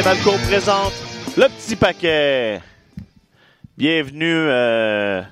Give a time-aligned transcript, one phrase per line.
[0.00, 0.92] Valco présente
[1.38, 2.60] le petit paquet.
[3.78, 5.22] Bienvenue euh,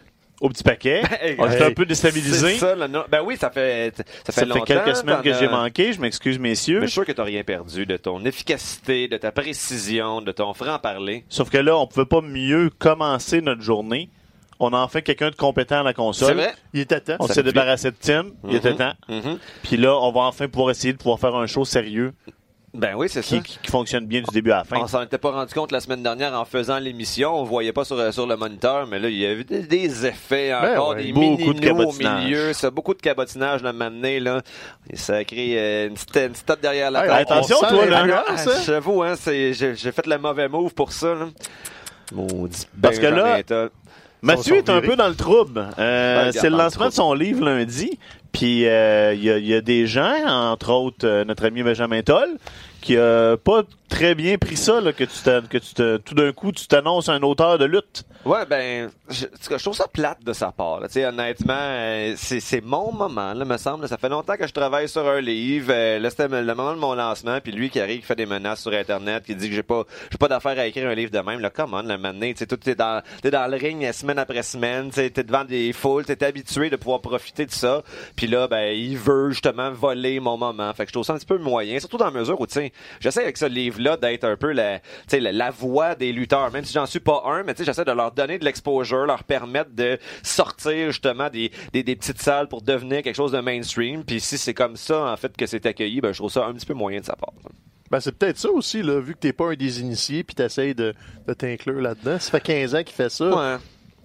[0.41, 1.03] au petit paquet.
[1.39, 2.57] On est un peu déstabilisé.
[2.57, 3.05] Ça, là, non.
[3.11, 4.65] Ben oui, ça fait, ça fait Ça fait longtemps.
[4.65, 5.93] quelques semaines que j'ai manqué.
[5.93, 6.81] Je m'excuse, messieurs.
[6.81, 10.33] Mais je suis sûr que t'as rien perdu de ton efficacité, de ta précision, de
[10.33, 11.25] ton franc-parler.
[11.29, 14.09] Sauf que là, on pouvait pas mieux commencer notre journée.
[14.61, 16.29] On a enfin quelqu'un de compétent à la console.
[16.29, 16.55] C'est vrai?
[16.73, 17.17] Il était temps.
[17.21, 18.29] On s'est débarrassé de Tim.
[18.49, 18.95] Il était temps.
[19.09, 19.39] Mhm.
[19.63, 22.15] Puis là, on va enfin pouvoir essayer de pouvoir faire un show sérieux
[22.75, 23.37] Ben oui, c'est ça.
[23.37, 24.77] qui, qui- qui fonctionne bien du début à la fin.
[24.81, 27.33] On s'en était pas rendu compte la semaine dernière en faisant l'émission.
[27.39, 30.51] On voyait pas sur, sur le moniteur, mais là, il y avait des, des effets,
[30.51, 31.21] Ben encore ouais, des beaucoup
[31.53, 32.53] mini de au milieu.
[32.53, 34.41] Ça, beaucoup de cabotinage le matin, là.
[34.91, 37.31] Et ça a créé euh, une, petite, une petite tête derrière la Hey, tête.
[37.33, 38.25] attention, toi, là.
[38.29, 38.35] hein?
[38.67, 41.27] J'avoue, hein, j'ai, fait le mauvais move pour ça, là.
[42.13, 43.39] Maudit Parce que là.
[44.21, 45.69] Mathieu est un peu dans le trouble.
[45.79, 47.99] Euh, Ouais, c'est le lancement de son livre lundi.
[48.35, 51.63] Puis euh, il y, a- il y a des gens, entre autres euh, notre ami
[51.63, 52.29] Benjamin Toll,
[52.83, 53.63] qui a pas
[53.95, 57.09] très bien pris ça là, que tu que tu te, tout d'un coup tu t'annonces
[57.09, 58.05] un auteur de lutte.
[58.25, 60.81] Ouais, ben, je, je trouve ça plate de sa part.
[60.81, 60.89] là.
[60.89, 63.87] Tu honnêtement, euh, c'est, mon moment, là, me semble.
[63.87, 65.69] Ça fait longtemps que je travaille sur un livre.
[65.71, 67.39] Euh, là, c'était le moment de mon lancement.
[67.43, 69.85] Puis lui qui arrive, qui fait des menaces sur Internet, qui dit que j'ai pas,
[70.11, 71.41] j'ai pas d'affaire à écrire un livre de même.
[71.41, 74.91] Là, comment, le donné, tu t'es dans, t'es dans le ring euh, semaine après semaine.
[74.91, 76.07] Tu t'es devant des foules.
[76.07, 77.83] T'es habitué de pouvoir profiter de ça.
[78.17, 80.73] Puis là, ben, il veut justement voler mon moment.
[80.73, 81.79] Fait que je trouve ça un petit peu moyen.
[81.79, 83.45] Surtout dans la mesure où, tu sais, j'essaie avec ce
[83.85, 84.81] livre-là d'être un peu la,
[85.13, 86.51] la, la voix des lutteurs.
[86.53, 89.71] Même si j'en suis pas un, mais j'essaie de leur donner de l'exposure, leur permettre
[89.75, 94.05] de sortir justement des, des, des petites salles pour devenir quelque chose de mainstream.
[94.05, 96.53] Puis si c'est comme ça, en fait, que c'est accueilli, ben, je trouve ça un
[96.55, 97.33] petit peu moyen de sa part.
[97.91, 100.75] Ben, c'est peut-être ça aussi, là, vu que t'es pas un des initiés puis t'essayes
[100.75, 100.95] de,
[101.29, 102.19] de t'inclure là-dedans.
[102.19, 103.29] Ça fait 15 ans qu'il fait ça.
[103.29, 103.59] Ouais.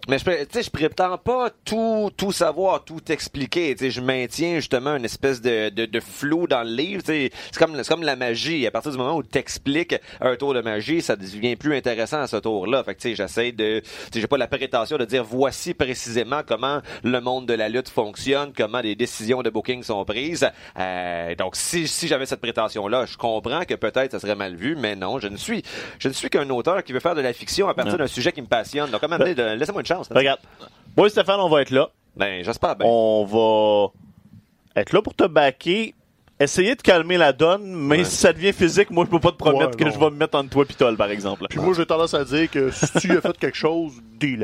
[0.10, 0.26] Mais je,
[0.62, 3.76] je prétends pas tout, tout savoir, tout expliquer.
[3.80, 7.04] Je maintiens justement une espèce de, de, de flou dans le livre.
[7.06, 8.66] C'est comme, comme la magie.
[8.66, 12.22] À partir du moment où tu expliques un tour de magie, ça devient plus intéressant
[12.22, 12.84] à ce tour-là.
[12.84, 13.84] Fait que j'essaie de...
[14.12, 18.52] J'ai pas la prétention de dire voici précisément comment le monde de la lutte fonctionne,
[18.58, 20.50] comment les décisions de booking sont prises.
[20.80, 24.76] Euh, donc, si, si j'avais cette prétention-là, je comprends que peut-être ça serait mal vu,
[24.76, 25.62] mais non, je ne suis,
[26.00, 28.32] je ne suis qu'un auteur qui veut faire de la fiction à partir d'un sujet
[28.32, 28.90] qui me passionne.
[28.90, 29.99] Donc, de- laissez-moi une chance.
[30.10, 30.18] Là.
[30.18, 30.40] Regarde.
[30.96, 31.90] Moi et Stéphane, on va être là.
[32.16, 32.88] Ben, j'espère bien.
[32.88, 35.94] On va être là pour te backer.
[36.42, 38.04] Essayer de calmer la donne, mais Ouais.
[38.06, 39.92] si ça devient physique, moi je peux pas te promettre Ouais, que non.
[39.92, 41.46] je vais me mettre entre toi et par exemple.
[41.50, 43.92] Puis moi, j'ai tendance à dire que si tu as fait quelque chose,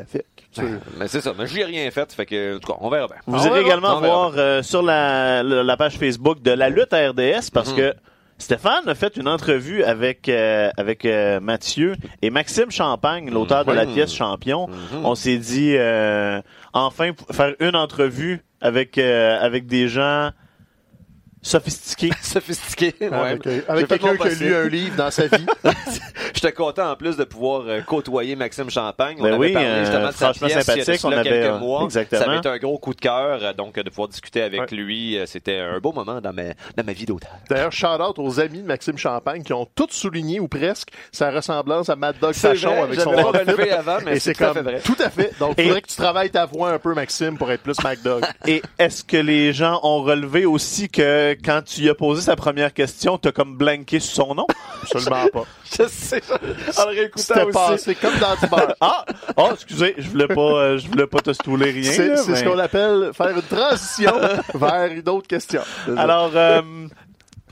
[0.04, 0.26] fait.
[0.52, 0.68] Tu sais.
[1.00, 1.34] Mais c'est ça.
[1.38, 2.12] Mais je lui ai rien fait.
[2.12, 3.16] Fait que, en tout cas, on verra bien.
[3.26, 6.68] Vous Ah irez également on voir euh, sur la, la, la page Facebook de la
[6.70, 7.78] lutte à RDS parce Mhm.
[7.78, 7.96] que
[8.38, 13.72] Stéphane a fait une entrevue avec euh, avec euh, Mathieu et Maxime Champagne, l'auteur de
[13.72, 14.68] la pièce Champion.
[14.68, 15.06] Mhm.
[15.06, 16.42] On s'est dit euh,
[16.74, 20.32] enfin faire une entrevue avec euh, avec des gens
[21.46, 22.10] sophistiqués.
[22.22, 22.94] Sophistiqué.
[23.00, 23.14] Ouais.
[23.14, 25.46] Avec, euh, avec quelqu'un qui a lu un livre dans sa vie.
[26.46, 29.16] J'étais content en plus de pouvoir euh, côtoyer Maxime Champagne.
[29.20, 31.24] On Ben avait oui, parlé euh, justement de sa pièce il y a On avait,
[31.30, 31.84] quelques euh, mois.
[31.86, 32.22] exactement.
[32.22, 33.56] Ça avait été un gros coup de cœur.
[33.56, 34.68] Donc, de pouvoir discuter avec Ouais.
[34.78, 36.44] lui, c'était un beau moment dans ma,
[36.78, 37.32] dans ma vie d'auteur.
[37.50, 41.90] D'ailleurs, shout-out aux amis de Maxime Champagne qui ont tous souligné, ou presque, sa ressemblance
[41.90, 43.24] à Mad Dog Sachon vrai, avec son outfit.
[43.40, 44.80] relevé avant, mais Et c'est c'est tout à comme fait vrai.
[44.82, 45.32] tout à fait.
[45.40, 48.24] Donc, il faudrait que tu travailles ta voix un peu, Maxime, pour être plus MacDog.
[48.48, 52.36] Et est-ce que les gens ont relevé aussi que quand tu lui as posé sa
[52.36, 54.46] première question, t'as comme blanqué sur son nom?
[54.84, 55.44] Absolument pas.
[55.78, 56.22] Je sais.
[56.78, 57.54] En le réécoutant C'était aussi.
[57.54, 58.76] passé comme dans du beurre.
[58.82, 59.06] Ah!
[59.38, 61.92] Oh, excusez, je voulais pas, euh, je voulais pas te stouler rien.
[61.92, 64.14] C'est c'est mais- ce qu'on appelle faire une transition
[64.56, 65.62] vers une autre question.
[65.98, 66.62] Alors, euh,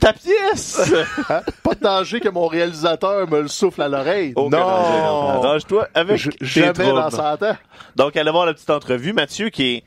[0.00, 0.92] ta pièce!
[1.30, 1.40] Hein?
[1.62, 4.34] Pas de danger que mon réalisateur me le souffle à l'oreille.
[4.36, 4.52] Non.
[4.52, 6.94] Arrange-toi avec J- tes Jamais troubles.
[6.94, 7.56] dans 100 ans.
[7.96, 9.12] Donc, allez voir la petite entrevue.
[9.12, 9.84] Mathieu qui est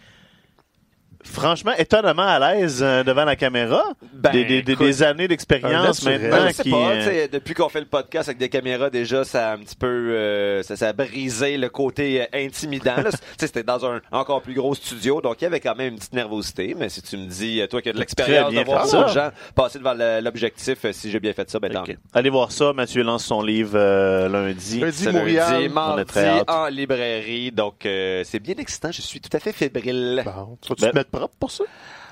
[1.24, 3.84] franchement étonnamment à l'aise euh, devant la caméra.
[4.14, 6.70] Ben, des, des- des- écoute, des années d'expérience maintenant Ben, je sais qui...
[6.72, 9.54] pas, euh, tu sais, depuis qu'on fait le podcast avec des caméras, déjà, ça a
[9.54, 12.96] un petit peu, euh, ça, ça a brisé le côté euh, intimidant.
[12.98, 13.10] là.
[13.12, 15.94] Tu sais, C'était dans un encore plus gros studio, donc il y avait quand même
[15.94, 16.76] une petite nervosité.
[16.78, 19.08] Mais si tu me dis, toi qui as de l'expérience de ça.
[19.08, 21.90] gens passer devant l'objectif, si j'ai bien fait ça, ben tant ok.
[21.90, 21.98] mieux.
[22.14, 22.74] Allez voir ça.
[22.74, 24.80] Mathieu lance son livre euh, lundi.
[24.80, 25.52] Lundi, Montréal.
[25.52, 26.50] lundi, on est mardi, très hâte.
[26.50, 28.92] en librairie, donc euh, c'est bien excitant.
[28.92, 30.24] Je suis tout à fait fébrile.
[30.26, 31.64] Bon, tu vas-tu Ben- te propre pour ça?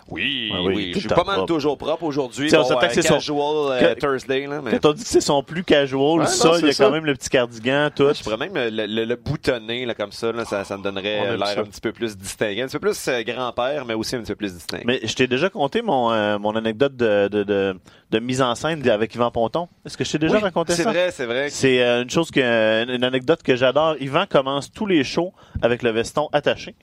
[0.07, 1.47] Oui, Ah oui, je suis pas mal propre.
[1.47, 2.51] toujours propre aujourd'hui.
[2.51, 4.69] Bon, euh, c'est son- casual euh, Thursday, là, mais...
[4.79, 6.83] Quand on dit que c'est son plus casual, Ouais, ça, non, il y a c'est
[6.83, 8.13] quand même le petit cardigan, tout.
[8.13, 11.21] Je pourrais même le, le- le boutonner là, comme ça, là, ça, ça me donnerait
[11.21, 12.61] On euh, l'air un petit peu plus distingué.
[12.61, 14.83] Un petit peu plus euh, grand-père, mais aussi un petit peu plus distingué.
[14.85, 17.75] Mais je t'ai déjà conté mon, euh, mon anecdote de, de, de,
[18.11, 19.67] de mise en scène avec Yvan Ponton.
[19.87, 20.91] Est-ce que je t'ai déjà Oui, raconté c'est ça?
[20.91, 21.49] vrai, c'est vrai.
[21.49, 23.95] C'est euh, une chose que, une anecdote que j'adore.
[23.99, 25.33] Yvan commence tous les shows
[25.63, 26.75] avec le veston attaché.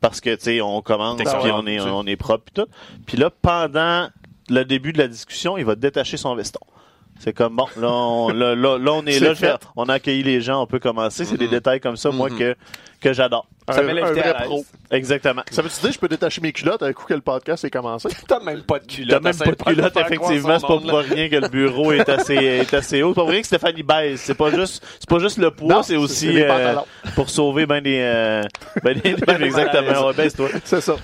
[0.00, 2.70] Parce que, tu sais, on commence, puis on est, on propre, puis tout.
[3.06, 4.08] Puis là, pendant
[4.48, 6.60] le début de la discussion, il va détacher son veston.
[7.18, 9.56] C'est comme bon, là on, là, là, là, on est, là, fait.
[9.74, 11.24] on a accueilli les gens, on peut commencer.
[11.24, 12.38] C'est des détails comme ça, moi, Mhm.
[12.38, 12.56] que,
[13.00, 13.46] que j'adore.
[13.68, 14.64] Ça un, un vrai pro.
[14.90, 15.42] Exactement.
[15.50, 17.70] Ça veut-tu dire que je peux détacher mes culottes à coup que le podcast est
[17.70, 18.08] commencé?
[18.28, 19.10] T'as même pas de culotte.
[19.10, 20.58] T'as même pas de faire culotte, croire effectivement.
[20.58, 23.08] C'est pas pour rien que le bureau est assez, est assez haut.
[23.08, 24.20] C'est pas pour rien que Stéphanie baisse.
[24.20, 26.76] C'est pas juste, c'est pas juste le poids, c'est aussi les euh,
[27.16, 28.42] pour sauver ben des, euh,
[28.84, 30.06] ben des, des exactement.
[30.06, 30.48] Ouais, baisse-toi.
[30.64, 30.96] C'est ça.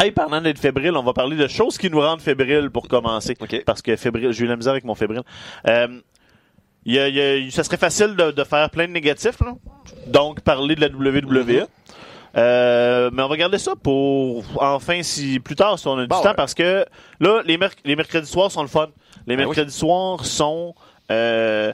[0.00, 3.36] Hey, parlant d'être fébrile, on va parler de choses qui nous rendent fébriles pour commencer.
[3.64, 5.22] Parce que fébrile, j'ai eu la misère avec mon fébrile.
[5.68, 5.86] Euh,
[6.94, 9.54] y a- il y a- ça serait facile de, de faire plein de négatifs, là.
[10.06, 11.42] donc parler de la WWE.
[11.62, 11.66] Mm-hmm.
[12.36, 16.06] Euh, mais on va garder ça pour enfin si plus tard si on a du
[16.08, 16.34] Bon, temps ouais.
[16.34, 16.84] parce que
[17.18, 18.88] là les, merc- les mercredis soirs sont le fun.
[19.26, 19.46] Les Ben oui.
[19.56, 20.74] mercredis soirs sont
[21.10, 21.72] euh,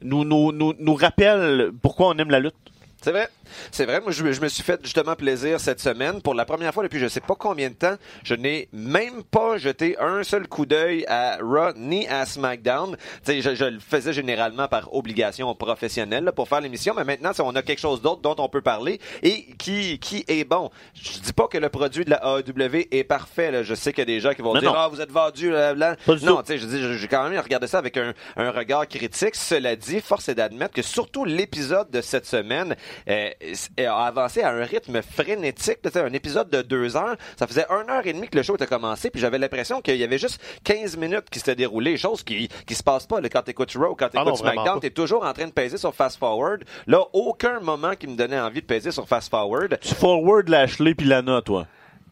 [0.00, 2.54] nous, nous, nous, nous rappellent pourquoi on aime la lutte.
[3.02, 3.28] C'est vrai.
[3.72, 4.00] C'est vrai.
[4.00, 6.20] Moi, je, je me suis fait justement plaisir cette semaine.
[6.22, 9.58] Pour la première fois depuis je sais pas combien de temps, je n'ai même pas
[9.58, 12.96] jeté un seul coup d'œil à Raw ni à SmackDown.
[13.26, 17.54] Je, je le faisais généralement par obligation professionnelle là, pour faire l'émission, mais maintenant, on
[17.56, 20.70] a quelque chose d'autre dont on peut parler et qui, qui est bon.
[20.94, 23.50] Je dis pas que le produit de la AEW est parfait.
[23.50, 23.62] Là.
[23.62, 24.74] Je sais qu'il y a des gens qui vont Non, dire.
[24.76, 25.50] Ah, vous êtes vendu.
[25.50, 25.96] Là, là.
[26.22, 29.34] Non, tu sais, je dis, j'ai quand même regardé ça avec un, un regard critique.
[29.34, 32.76] Cela dit, force est d'admettre que surtout l'épisode de cette semaine
[33.08, 33.30] euh,
[33.78, 35.78] a avancé à un rythme frénétique.
[35.82, 38.42] Tu sais, un épisode de deux heures, ça faisait une heure et demie que le
[38.42, 41.96] show était commencé, puis j'avais l'impression qu'il y avait juste 15 minutes qui s'étaient déroulées,
[41.96, 43.20] chose qui qui se passe pas.
[43.20, 45.78] Là, quand t'écoutes Raw, quand Ah t'écoutes vraiment SmackDown, t'es toujours en train de peser
[45.78, 46.64] sur Fast Forward.
[46.86, 49.78] Là, aucun moment qui me donnait envie de peser sur Fast Forward.
[49.80, 51.66] Tu forward Lashley puis Lana, toi.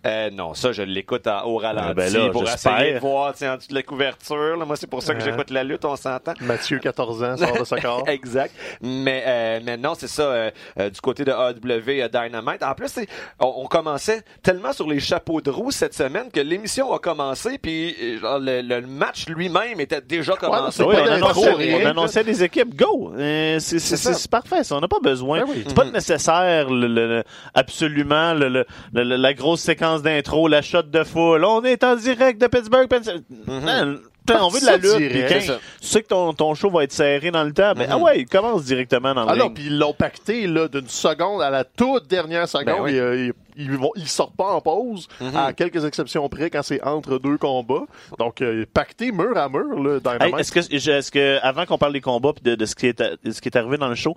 [0.06, 3.38] Euh, non, ça, je l'écoute au ralenti Ah, ben là, pour essayer de voir tu
[3.40, 4.56] sais, en dessous de la couverture.
[4.56, 4.64] là.
[4.64, 5.24] Moi, c'est pour ça que Euh.
[5.24, 6.34] j'écoute la lutte, on s'entend.
[6.40, 8.04] Mathieu, 14 ans, sort de ce corps.
[8.06, 8.54] exact.
[8.80, 12.62] Mais, euh, mais non, c'est ça, euh, euh, du côté de AW euh, Dynamite.
[12.62, 13.08] En plus, c'est-
[13.40, 17.58] on, on commençait tellement sur les chapeaux de roue cette semaine que l'émission a commencé,
[17.58, 20.78] puis genre, le, le match lui-même était déjà commencé.
[20.78, 21.90] c'est Oui, on, annonçait, rien, on là.
[21.90, 22.76] annonçait des équipes.
[22.76, 23.12] Go!
[23.16, 24.76] Euh, c'est parfait, ça.
[24.76, 25.40] On n'a pas besoin.
[25.40, 25.64] Ben oui.
[25.66, 27.24] C'est pas nécessaire, le, le- le-
[27.54, 31.44] absolument, le, le- le- la grosse séquence d'intro, la shot de foule.
[31.44, 33.25] On est en direct de Pittsburgh, Pennsylvanie.
[33.46, 34.96] Man, putain, on veut de la lutte.
[34.96, 35.46] direct.
[35.49, 37.73] quand tu sais que ton, ton show va être serré dans le temps.
[37.76, 37.93] Mais Mhm.
[37.93, 39.55] ah ouais, il commence directement dans le Alors, ring.
[39.55, 42.67] puis ils l'ont pacté d'une seconde à la toute dernière seconde.
[42.67, 42.94] Ben oui.
[42.94, 43.17] et, euh,
[43.56, 45.37] ils, ils vont, ils sortent pas en pause, Mhm.
[45.37, 47.87] à quelques exceptions près, quand c'est entre deux combats.
[48.19, 52.00] Donc, euh, pacté mur à mur, Hey, est-ce que, est-ce que, avant qu'on parle des
[52.00, 54.17] combats pis de, de ce qui est, de ce qui est arrivé dans le show,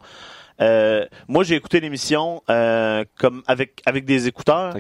[0.60, 2.44] euh, moi j'ai écouté l'émission
[3.18, 4.76] comme avec avec des écouteurs.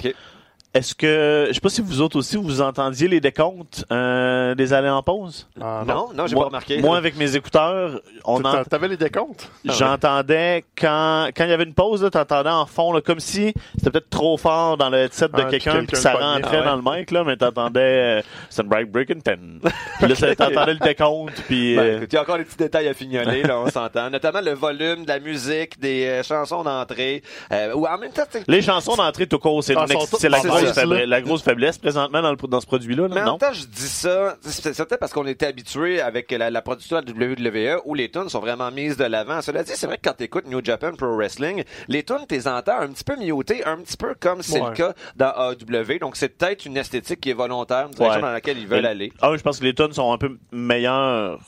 [0.73, 4.71] Est-ce que je sais pas si vous autres aussi vous entendiez les décomptes euh, des
[4.71, 5.47] allées en pause?
[5.59, 6.79] Ah, Non, non, j'ai pas remarqué.
[6.81, 9.51] Moi avec mes écouteurs, on en, T'avais les décomptes?
[9.65, 13.53] j'entendais quand quand il y avait une pause là, t'entendais en fond là, comme si
[13.75, 16.73] c'était peut-être trop fort dans le headset de Ah, puis quelqu'un puis ça rentrait Ah
[16.73, 16.81] ouais.
[16.81, 19.59] dans le mic là, mais t'entendais euh, c'est break breaking ten.
[19.99, 22.57] Puis là t'entendais le décompte puis Ben, euh, écoute, il y a encore des petits
[22.57, 24.09] détails à fignoler, là, on s'entend.
[24.11, 27.23] Notamment le volume de la musique, des euh, chansons d'entrée.
[27.51, 29.85] Euh, ou en même temps, tu sais, Les chansons d'entrée tout court, c'est Ah,
[30.17, 30.81] c'est la, grosse là.
[30.83, 33.07] faiblesse- la grosse faiblesse présentement dans, le, dans ce produit-là.
[33.07, 33.31] là, Mais en non?
[33.33, 37.01] même temps, je dis ça, c'est peut-être parce qu'on était habitué avec la, la production
[37.01, 37.27] de la
[37.75, 39.41] WWE où les tunes sont vraiment mises de l'avant.
[39.41, 42.79] Cela dit, c'est vrai que quand t'écoutes New Japan Pro Wrestling, les tunes, t'es entends
[42.79, 44.69] un petit peu mutées, un petit peu comme c'est Ouais.
[44.69, 45.99] le cas dans AW.
[45.99, 48.27] Donc, c'est peut-être une esthétique qui est volontaire, une direction Ouais.
[48.27, 49.13] dans laquelle ils veulent Mais- aller.
[49.21, 51.39] Ah, je pense que les tonnes sont un peu meilleures,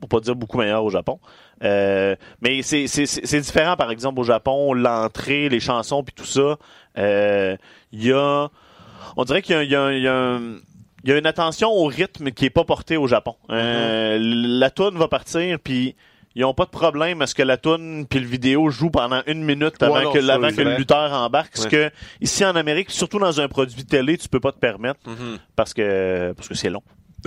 [0.00, 1.18] pour pas dire beaucoup meilleures au Japon.
[1.64, 6.14] Euh, mais c'est c'est- c'est- c'est différent, par exemple, au Japon, l'entrée, les chansons, puis
[6.14, 6.56] tout ça.
[6.98, 7.56] euh,
[7.96, 8.48] Il y a...
[9.16, 10.56] On dirait qu'il y a, il y a- il y a un-
[11.04, 13.36] il y a une attention au rythme qui est pas portée au Japon.
[13.50, 15.94] Euh, La tune va partir, puis
[16.34, 19.22] ils ont pas de problème à ce que la tune puis le vidéo joue pendant
[19.26, 21.56] une minute avant Ouais, non, que, ça, avant c'est que le lutteur embarque.
[21.56, 21.68] Ce Ouais.
[21.70, 24.98] que ici en Amérique, surtout dans un produit télé, tu peux pas te permettre
[25.54, 26.82] parce que parce que c'est long.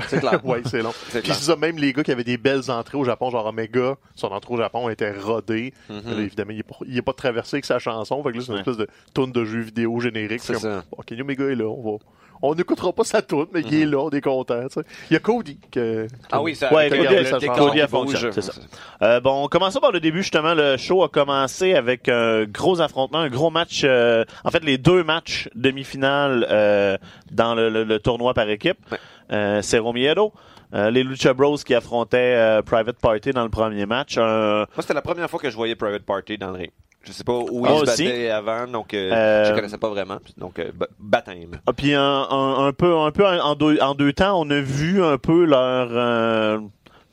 [0.07, 0.39] C'est clair.
[0.43, 0.91] oui, c'est long.
[1.09, 1.35] C'est Puis clair.
[1.35, 4.27] c'est ça, même les gars qui avaient des belles entrées au Japon, genre Omega, son
[4.27, 5.73] entrée au Japon était rodée.
[5.89, 6.01] Mhm.
[6.05, 8.21] Là, évidemment, il est, pas, il est pas traversé avec sa chanson.
[8.23, 8.59] Fait que là, c'est une Ouais.
[8.59, 10.41] espèce de tune de jeu vidéo générique.
[10.41, 10.83] C'est Comme, ça.
[10.91, 11.97] Bon, Kenny Omega est là, on va...
[12.41, 14.61] On n'écoutera pas sa tune, mais il est là, on est content.
[14.69, 14.81] tu sais.
[15.09, 15.59] Il y a Cody.
[15.69, 18.53] Que, Ah oui, ça Ouais, Cody, fonctionne, c'est ça.
[19.01, 20.53] Euh, bon, on commence par le début justement.
[20.53, 23.81] Le show a commencé avec un gros affrontement, un gros match.
[23.83, 26.97] euh, en fait, les deux matchs demi-finales euh,
[27.29, 28.77] dans le, le- le tournoi par équipe.
[28.89, 28.97] Ouais.
[29.31, 30.33] Euh, Cero Miedo,
[30.73, 34.17] euh, les Lucha Bros qui affrontaient euh, Private Party dans le premier match.
[34.17, 36.71] Moi, c'était la première fois que je voyais Private Party dans le ring.
[37.01, 39.87] Je sais pas où Ah, ils se battaient avant, donc euh, Euh, je connaissais pas
[39.89, 40.17] vraiment.
[40.37, 41.51] Donc, ba- baptême.
[41.65, 44.59] Ah, puis un, un, un peu, un peu en deux, en deux temps, on a
[44.59, 46.59] vu un peu leur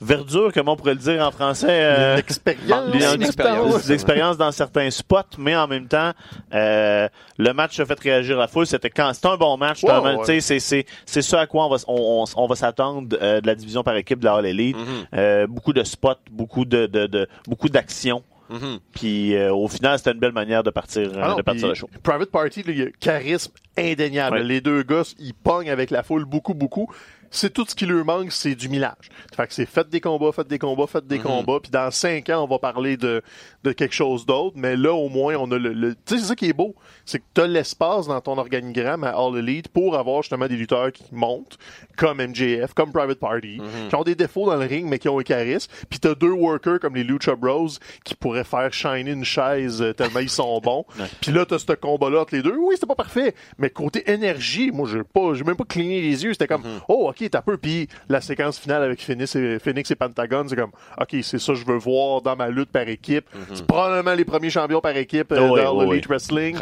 [0.00, 1.66] verdure, comment on pourrait le dire en français?
[1.70, 3.88] euh, L'expérience.
[3.88, 4.36] L'expérience.
[4.38, 6.12] dans certains spots, mais en même temps,
[6.54, 8.66] euh, le match a fait réagir la foule.
[8.66, 9.82] C'était quand c'était un bon match.
[9.82, 9.90] Ouais.
[10.24, 13.40] C'est c'est c'est ce à quoi on va s- on, on, on va s'attendre euh,
[13.40, 14.76] de la division par équipe de la All Elite.
[15.14, 18.22] Euh, beaucoup de spots, beaucoup de, de, de beaucoup d'actions.
[18.48, 18.78] Mhm.
[18.94, 21.74] Puis euh, au final, c'était une belle manière de partir Ah non, de partir le
[21.74, 21.88] show.
[22.04, 24.36] Private Party, là, il y a charisme indéniable.
[24.36, 24.44] Ouais.
[24.44, 26.88] Les deux gars, ils pognent avec la foule beaucoup, beaucoup.
[27.30, 29.10] C'est tout ce qui leur manque, c'est du millage.
[29.36, 31.58] Fait que c'est faites des combats, faites des combats, faites des combats.
[31.60, 33.22] Puis dans cinq ans, on va parler de,
[33.64, 34.56] de quelque chose d'autre.
[34.58, 35.72] Mais là, au moins, on a le.
[35.72, 36.74] le- tu sais, c'est ça qui est beau.
[37.04, 40.56] C'est que tu as l'espace dans ton organigramme à All Elite pour avoir justement des
[40.56, 41.58] lutteurs qui montent,
[41.96, 45.18] comme MJF, comme Private Party, qui ont des défauts dans le ring, mais qui ont
[45.18, 45.70] un charisme.
[45.88, 47.68] Puis tu as deux workers comme les Lucha Bros
[48.04, 50.84] qui pourraient faire shiner une chaise euh, tellement ils sont bons.
[51.20, 52.56] Puis là, tu as ce combat-là entre les deux.
[52.56, 53.34] Oui, c'était pas parfait.
[53.58, 56.32] Mais côté énergie, moi, j'ai pas, j'ai même pas cligné les yeux.
[56.32, 57.56] C'était comme, oh, ok, t'as peu.
[57.56, 61.52] Puis la séquence finale avec Phoenix et, Phoenix et Pentagon, c'est comme, ok, c'est ça
[61.52, 63.26] que je veux voir dans ma lutte par équipe.
[63.52, 65.92] C'est probablement les premiers champions par équipe euh, Oh dans le.
[65.92, 66.56] Elite Wrestling.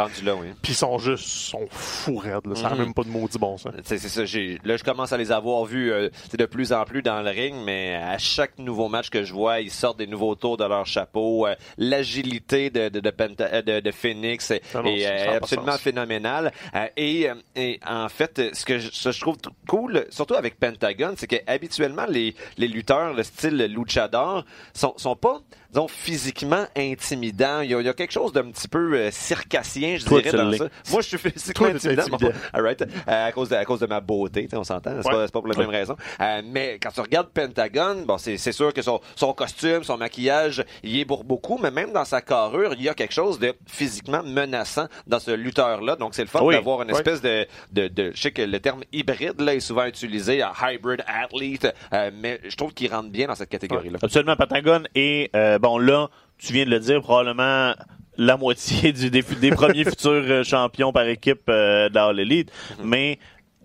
[0.62, 2.54] Puis ils sont juste, sont fous raides, là.
[2.54, 3.72] Ça a même pas de maudit bon sens.
[3.84, 7.02] C'est ça, j'ai, là, je commence à les avoir vus euh, de plus en plus
[7.02, 10.34] dans le ring, mais à chaque nouveau match que je vois, ils sortent des nouveaux
[10.34, 11.46] tours de leur chapeau.
[11.46, 15.78] euh, l'agilité de, de, de, Penta- euh, de, de Phoenix est, Ah est, euh, absolument
[15.78, 16.52] phénoménale.
[16.96, 19.36] Et, et en fait, ce que je, ce que je trouve
[19.68, 25.16] cool, surtout avec Pentagon, c'est que habituellement, les, les lutteurs, le style luchador, sont, sont
[25.16, 25.40] pas,
[25.74, 27.60] disons, physiquement intimidants.
[27.60, 30.22] Il y a, il y a quelque chose d'un petit peu euh, circassien, je Toi,
[30.22, 30.68] dirais, dans ça.
[30.90, 32.02] Moi, je suis physiquement Toi, intimidant.
[32.04, 32.32] intimidant.
[32.52, 32.82] All right.
[32.82, 34.92] Euh, à cause de, à cause de ma beauté, on s'entend.
[35.02, 35.14] C'est Ouais.
[35.14, 35.96] pas, pas pour la même raison.
[36.20, 40.64] Euh, mais quand tu regardes Pentagon, bon, c'est, sûr que son, son costume, son maquillage,
[40.82, 43.52] il est pour beaucoup, mais même dans sa carrure, il y a quelque chose de
[43.66, 45.96] physiquement menaçant dans ce lutteur-là.
[45.96, 46.54] Donc, c'est le fun Oui.
[46.54, 49.84] d'avoir une espèce de, de, de, je sais que le terme hybride, là, est souvent
[49.86, 53.98] utilisé, un hybrid athlete, euh, mais je trouve qu'il rentre bien dans cette catégorie-là.
[54.02, 54.82] Absolument, Pentagon.
[54.94, 57.72] Et euh, bon, là, tu viens de le dire, probablement
[58.16, 62.52] la moitié du, des, des premiers futurs euh, champions par équipe euh, dans l'élite.
[62.82, 63.18] Mais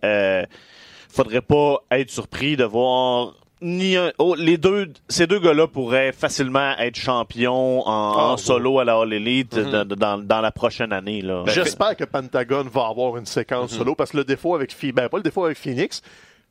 [0.03, 0.43] euh,
[1.09, 6.13] faudrait pas être surpris de voir ni un- oh, les deux ces deux gars-là pourraient
[6.13, 10.51] facilement être champions en, Ah, en solo à la All Elite dans, dans, dans la
[10.51, 11.43] prochaine année là.
[11.47, 15.09] J'espère que Pentagon va avoir une séquence solo parce que le défaut avec Phoenix, ben
[15.09, 16.01] pas le défaut avec Phoenix,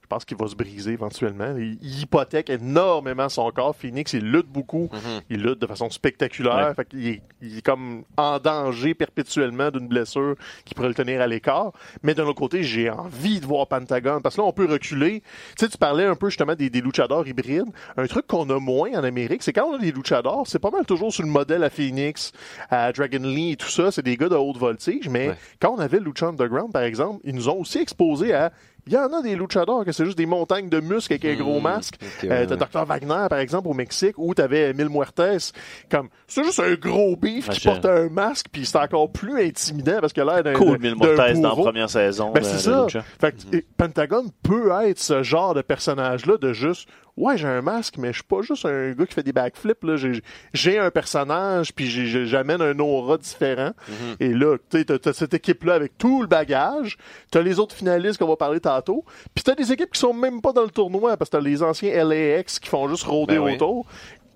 [0.08, 1.54] pense qu'il va se briser éventuellement.
[1.56, 3.74] Il, il hypothèque énormément son corps.
[3.76, 4.88] Phoenix, il lutte beaucoup.
[5.30, 6.68] Il lutte de façon spectaculaire.
[6.68, 6.74] Ouais.
[6.74, 10.34] Fait qu'il est, il est comme en danger perpétuellement d'une blessure
[10.64, 11.72] qui pourrait le tenir à l'écart.
[12.02, 15.20] Mais d'un autre côté, j'ai envie de voir Pentagon parce que là, on peut reculer.
[15.56, 17.66] Tu sais, tu parlais un peu justement des, des luchadors hybrides.
[17.96, 20.70] Un truc qu'on a moins en Amérique, c'est quand on a des luchadors, c'est pas
[20.70, 22.32] mal toujours sur le modèle à Phoenix,
[22.70, 23.90] à Dragon Lee et tout ça.
[23.90, 25.08] C'est des gars de haute voltige.
[25.08, 25.36] Mais Ouais.
[25.60, 28.52] quand on avait Lucha Underground, par exemple, ils nous ont aussi exposé à
[28.88, 31.34] il y en a des luchadors que c'est juste des montagnes de muscles avec un
[31.42, 31.96] gros masque.
[32.00, 32.56] ok, ouais, Euh, t'as.
[32.56, 32.84] Dr.
[32.86, 35.52] Wagner, par exemple, au Mexique, où t'avais Mil Muertes.
[35.90, 39.40] Comme, c'est juste un gros beef Ouais, qui porte un masque, puis c'est encore plus
[39.42, 42.88] intimidant parce a l'air d'un cool Mil Mortez dans la première saison Ben, c'est de
[42.88, 43.00] ça.
[43.20, 46.88] Fait que, et Pentagon peut être ce genre de personnage-là de juste,
[47.18, 49.82] ouais, j'ai un masque, mais je suis pas juste un gars qui fait des backflips,
[49.84, 49.96] là.
[49.96, 50.22] J'ai,
[50.54, 53.72] j'ai un personnage, puis j'ai- j'amène un aura différent.
[54.20, 56.96] Et là, tu sais, t'as, t'as cette équipe-là avec tout le bagage.
[57.30, 59.04] T'as les autres finalistes qu'on va parler tantôt.
[59.34, 61.62] Puis t'as des équipes qui sont même pas dans le tournoi, parce que t'as les
[61.62, 63.54] anciens LAX qui font juste rôder Ben oui.
[63.54, 63.86] autour.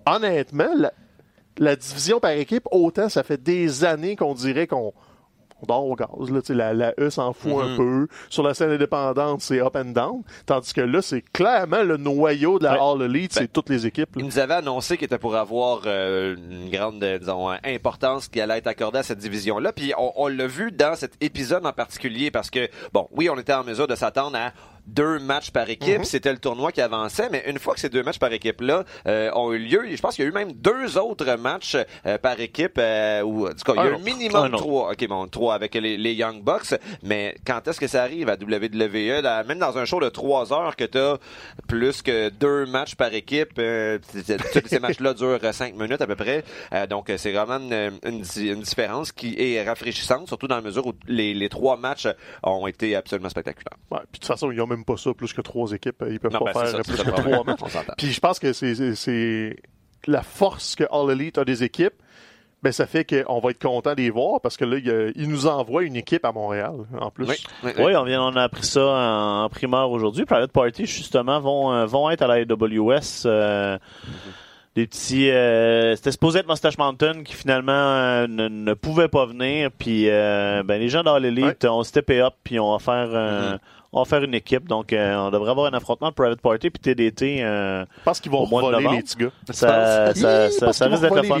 [0.05, 0.91] Honnêtement, la,
[1.57, 4.93] la division par équipe, autant ça fait des années qu'on dirait qu'on
[5.63, 6.07] on dort au gaz.
[6.29, 8.07] Là, la, la E s'en fout un peu.
[8.29, 10.21] Sur la scène indépendante, c'est up and down.
[10.45, 12.79] Tandis que là, c'est clairement le noyau de la Ouais.
[12.81, 14.15] All Elite, c'est toutes les équipes.
[14.15, 14.21] là.
[14.21, 18.41] Il nous avait annoncé qu'il était pour avoir euh, une grande euh, disons, importance qui
[18.41, 19.71] allait être accordée à cette division-là.
[19.73, 23.37] Puis on, on l'a vu dans cet épisode en particulier parce que, bon, oui, on
[23.37, 24.51] était en mesure de s'attendre à
[24.85, 26.03] deux matchs par équipe.
[26.05, 29.31] C'était le tournoi qui avançait, mais une fois que ces deux matchs par équipe-là euh,
[29.33, 32.39] ont eu lieu, je pense qu'il y a eu même deux autres matchs euh, par
[32.39, 34.57] équipe, euh, ou en tout cas, il y a Un eu minimum autre.
[34.57, 34.91] trois.
[34.91, 38.33] Ok, bon, trois avec les, les Young Bucks, mais quand est-ce que ça arrive à
[38.35, 41.17] WWE, là, même dans un show de trois heures que t'as
[41.67, 46.15] plus que deux matchs par équipe, euh, tous ces matchs-là durent cinq minutes à peu
[46.15, 50.55] près, Euh, donc c'est vraiment une, une di- une différence qui est rafraîchissante, surtout dans
[50.55, 52.07] la mesure où les, les trois matchs
[52.43, 53.77] ont été absolument spectaculaires.
[53.91, 56.03] Ouais, puis de toute façon, ils même pas ça, plus que trois équipes.
[56.09, 57.59] Ils peuvent Non, pas ben, faire ça, plus que trois matchs.
[57.97, 59.55] Puis je pense que c'est-
[60.05, 61.93] la force que All Elite a des équipes.
[62.61, 64.89] Ben, ça fait qu'on va être content de les voir parce que là, il, y
[64.89, 67.25] a- il nous envoie une équipe à Montréal, en plus.
[67.27, 67.83] Oui, oui, oui.
[67.87, 70.23] Oui, on vient, on a appris ça en, en primeur aujourd'hui.
[70.23, 73.23] Private Party, justement, vont, euh, vont être à la AWS.
[73.25, 73.77] euh,
[74.75, 75.29] Des petits.
[75.29, 79.69] euh, C'était supposé être Mustache Mountain qui finalement euh, ne, ne pouvait pas venir.
[79.77, 83.09] Puis euh, ben, les gens dans l'élite ont steppé up puis on va faire.
[83.13, 83.57] euh,
[83.93, 84.67] on va faire une équipe.
[84.67, 87.43] Donc, euh, on devrait avoir un affrontement Private Party puis TDT.
[87.43, 89.29] Euh, Je pense qu'ils vont de voler les petits gars.
[89.51, 91.37] ça, ça, ça, risque d'être le fun.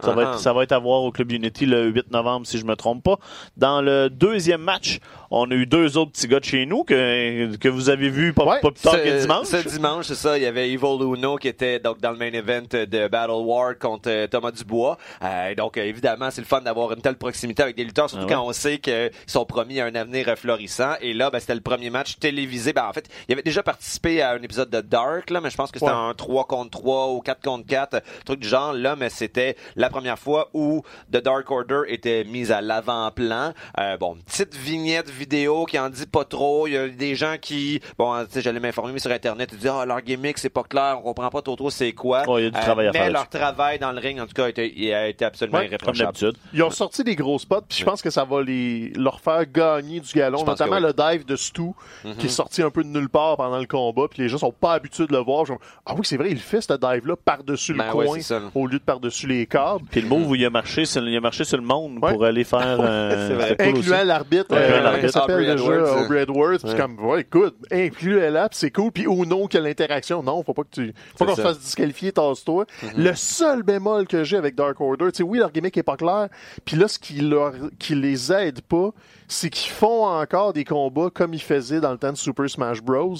[0.00, 0.30] Ça va, Ah.
[0.32, 2.76] être, ça va être à voir au Club Unity le 8 novembre, si je me
[2.76, 3.16] trompe pas.
[3.56, 5.00] Dans le deuxième match,
[5.36, 8.32] on a eu deux autres petits gars de chez nous que, que vous avez vus
[8.32, 8.60] pas, Ouais.
[8.60, 9.46] pas plus tard que dimanche.
[9.46, 10.36] Ce dimanche, c'est ça.
[10.38, 13.76] Il y avait Evil Uno qui était donc dans le main event de Battle War
[13.78, 14.96] contre euh, Thomas Dubois.
[15.22, 18.24] Euh, donc, euh, évidemment, c'est le fun d'avoir une telle proximité avec des lutteurs, surtout
[18.26, 18.34] Ah ouais.
[18.34, 20.92] quand on sait qu'ils sont promis à un avenir florissant.
[21.00, 22.72] Et là, ben, c'était le premier match télévisé.
[22.72, 25.56] Ben, en fait, il avait déjà participé à un épisode de Dark, là, mais je
[25.56, 25.96] pense que c'était Ouais.
[25.98, 28.72] un 3 contre 3 ou 4 contre 4, truc du genre.
[28.72, 33.52] Là, mais c'était la première fois où The Dark Order était mise à l'avant-plan.
[33.78, 36.66] Euh, bon, petite vignette vidéo qui en dit pas trop.
[36.66, 39.70] Il y a des gens qui, bon, tu sais, j'allais m'informer sur Internet, ils disent,
[39.72, 42.22] ah, leur gimmick, c'est pas clair, on comprend pas trop trop c'est quoi.
[42.26, 44.26] Oh, il y a du travail à mais faire leur travail dans le ring, en
[44.26, 46.12] tout cas, a été, il a été absolument Ouais, Comme irréprochable.
[46.18, 46.36] d'habitude.
[46.52, 49.44] Ils ont sorti des gros spots, puis je pense que ça va les, leur faire
[49.50, 51.70] gagner du galon, notamment le dive de Stu,
[52.18, 54.52] qui est sorti un peu de nulle part pendant le combat, puis les gens sont
[54.52, 55.44] pas habitués de le voir.
[55.46, 58.66] Genre, ah oui, c'est vrai, il fait ce dive-là par-dessus Ben le ouais, coin, au
[58.66, 59.84] lieu de par-dessus les câbles.
[59.90, 62.12] Puis le move où il a marché, c'est- il a marché sur le monde Ouais.
[62.12, 62.78] pour aller faire.
[62.80, 63.56] euh, c'est vrai.
[63.56, 66.04] cool incluant l'arbitre, euh, s'appelle déjà Edwards.
[66.04, 69.60] Aubrey Edwards, puis comme, ouais, écoute, inclus là, puis c'est cool, puis Uno qui a
[69.60, 72.66] l'interaction, non, faut pas que tu, faut qu'on se fasse disqualifier, tasse-toi.
[72.96, 75.96] Le seul bémol que j'ai avec Dark Order, tu sais, oui, leur gimmick est pas
[75.96, 76.28] clair,
[76.64, 78.90] puis là, ce qui leur, qui les aide pas,
[79.28, 82.82] c'est qu'ils font encore des combats comme ils faisaient dans le temps de Super Smash
[82.82, 83.16] Bros.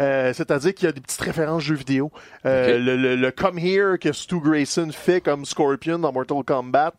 [0.00, 2.10] Euh, c'est-à-dire qu'il y a des petites références jeux vidéo.
[2.46, 6.94] Euh, le, le, le Come Here que Stu Grayson fait comme Scorpion dans Mortal Kombat,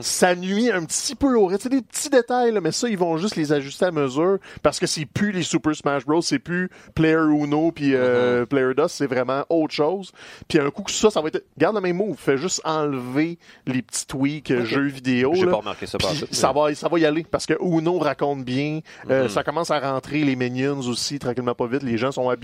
[0.00, 1.60] ça nuit un petit peu au rythme.
[1.62, 4.80] C'est des petits détails, là, mais ça, ils vont juste les ajuster à mesure parce
[4.80, 8.96] que c'est plus les Super Smash Bros, c'est plus Player Uno puis euh, Player Dust,
[8.96, 10.10] c'est vraiment autre chose.
[10.48, 11.44] Puis un coup que ça, ça va être...
[11.56, 15.34] Garde le même move, fais juste enlever les petits tweaks jeux vidéo.
[15.34, 18.44] J'ai pas remarqué ça par ça va, ça va y aller parce que Uno raconte
[18.44, 18.80] bien.
[19.08, 21.84] Euh, Ça commence à rentrer les minions aussi tranquillement pas vite.
[21.84, 22.39] Les gens sont habitués.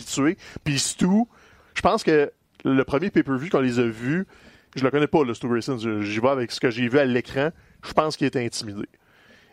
[0.64, 1.06] Puis Stu,
[1.74, 2.30] je pense que
[2.64, 4.26] le premier pay-per-view qu'on les a vus,
[4.75, 5.78] je le connais pas le Stu Grayson.
[5.78, 7.50] J'y vais avec ce que j'ai vu à l'écran.
[7.84, 8.82] Je pense qu'il était intimidé.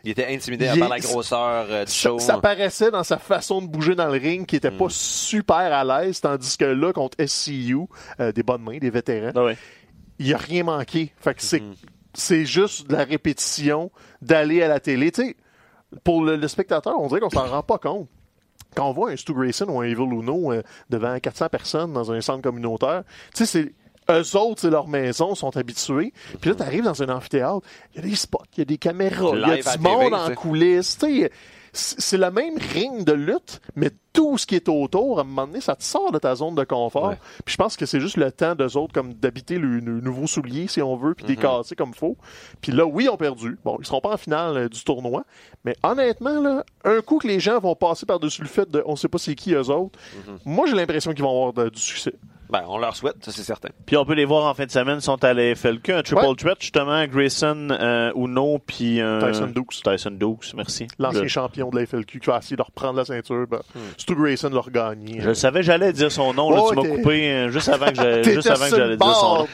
[0.06, 2.18] Il était intimidé Il par la grosseur euh, du Ça, show.
[2.18, 4.76] ça paraissait dans sa façon de bouger dans le ring qui était Mm.
[4.76, 7.78] pas super à l'aise, tandis que là, contre SCU,
[8.20, 9.56] euh, des bonnes mains, des vétérans, Ah ouais.
[10.18, 11.12] il a rien manqué.
[11.18, 11.62] Fait que c'est
[12.12, 13.90] c'est juste de la répétition
[14.20, 15.10] d'aller à la télé.
[15.10, 15.36] Tu sais,
[16.04, 18.08] pour le, le spectateur, on dirait qu'on s'en rend pas compte.
[18.74, 22.12] Quand on voit un Stu Grayson ou un Evil Uno euh, devant 400 personnes dans
[22.12, 23.74] un centre communautaire, tu sais, c'est
[24.10, 26.12] eux autres, c'est leur maison, sont habitués.
[26.40, 28.78] Puis là, t'arrives dans un amphithéâtre, il y a des spots, il y a des
[28.78, 30.34] caméras, il y a du monde tu en sais.
[30.34, 30.98] coulisses.
[31.76, 35.46] C'est le même ring de lutte, mais tout ce qui est autour, à un moment
[35.48, 37.08] donné, ça te sort de ta zone de confort.
[37.08, 37.18] Ouais.
[37.44, 40.28] Puis je pense que c'est juste le temps d'eux autres comme d'habiter le, le nouveau
[40.28, 42.16] soulier, si on veut, puis des casser comme faut.
[42.60, 43.58] Puis là, oui, ils ont perdu.
[43.64, 45.24] Bon, ils seront pas en finale euh, du tournoi.
[45.64, 48.94] Mais honnêtement, là, un coup que les gens vont passer par-dessus le fait de on
[48.94, 50.38] sait pas c'est qui eux autres, Mhm.
[50.44, 52.14] moi j'ai l'impression qu'ils vont avoir de- du succès.
[52.50, 53.70] Ben, on leur souhaite, ça c'est certain.
[53.86, 56.02] Puis on peut les voir en fin de semaine, ils sont à la FLQ, un
[56.02, 56.34] triple Ouais.
[56.36, 59.82] threat justement, Grayson, euh, Uno, puis euh, Tyson Dukes.
[59.82, 60.86] Tyson Dukes, merci.
[60.98, 63.46] L'ancien Je, champion de la FLQ qui va essayer de reprendre la ceinture.
[63.50, 63.60] Ben,
[63.96, 65.20] Stu Grayson l'a regagné.
[65.20, 67.86] je savais j'allais dire son nom, là, Oh, tu m'as t'es- coupé euh, juste avant
[67.86, 68.22] que j'allais
[68.96, 69.46] dire son nom.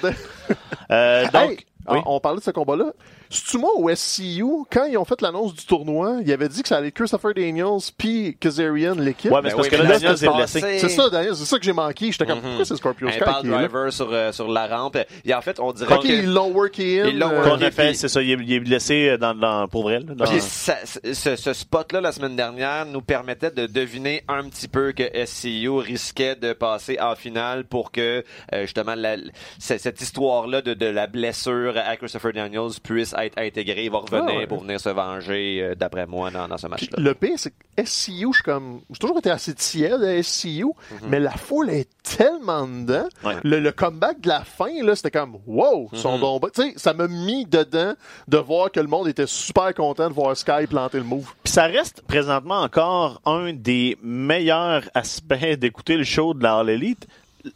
[0.90, 1.98] Euh, donc, Hey, oui.
[2.06, 2.92] on, on parlait de ce combat-là.
[3.32, 6.68] C'est-tu moi ou SCU, quand ils ont fait l'annonce du tournoi, ils avaient dit que
[6.68, 9.30] ça allait être Christopher Daniels puis Kazarian, l'équipe.
[9.30, 10.78] Ouais, mais c'est Ben parce oui, que là, mais là, Daniel c'est s'est blessé.
[10.80, 12.10] C'est ça, Daniel, c'est ça que j'ai manqué.
[12.10, 13.58] J'étais comme, pourquoi c'est Scorpio Un Sky qui est là?
[13.68, 14.98] driver sur, euh, sur la rampe.
[15.24, 16.08] Et en fait, on dirait Ok, que...
[16.08, 17.06] ils l'ont worké in.
[17.06, 17.66] Ils l'ont euh, Qu'on worké.
[17.66, 20.00] a fait, c'est ça, il est, il est blessé dans, dans, pour vrai.
[20.00, 24.42] là, dans- Puis ça- ce, ce spot-là, la semaine dernière, nous permettait de deviner un
[24.48, 29.16] petit peu que SCU risquait de passer en finale pour que, euh, justement, la-
[29.60, 33.84] cette histoire-là de, de la blessure à Christopher Daniels puisse être intégrée.
[33.84, 34.46] Il va revenir Ah ouais.
[34.46, 36.98] pour venir se venger, euh, d'après moi, dans, dans ce match-là.
[36.98, 38.80] le pire, c'est que SCU, je suis comme.
[38.90, 40.66] J'ai toujours été assez tiède à SCU,
[41.08, 43.08] mais la foule est tellement dedans.
[43.24, 43.36] Ouais.
[43.44, 46.92] Le, le comeback de la fin, là, c'était comme wow, son bon Tu sais, ça
[46.94, 47.94] m'a mis dedans
[48.28, 51.32] de voir que le monde était super content de voir Sky planter le move.
[51.42, 56.70] Puis ça reste présentement encore un des meilleurs aspects d'écouter le show de la All
[56.70, 57.06] Elite.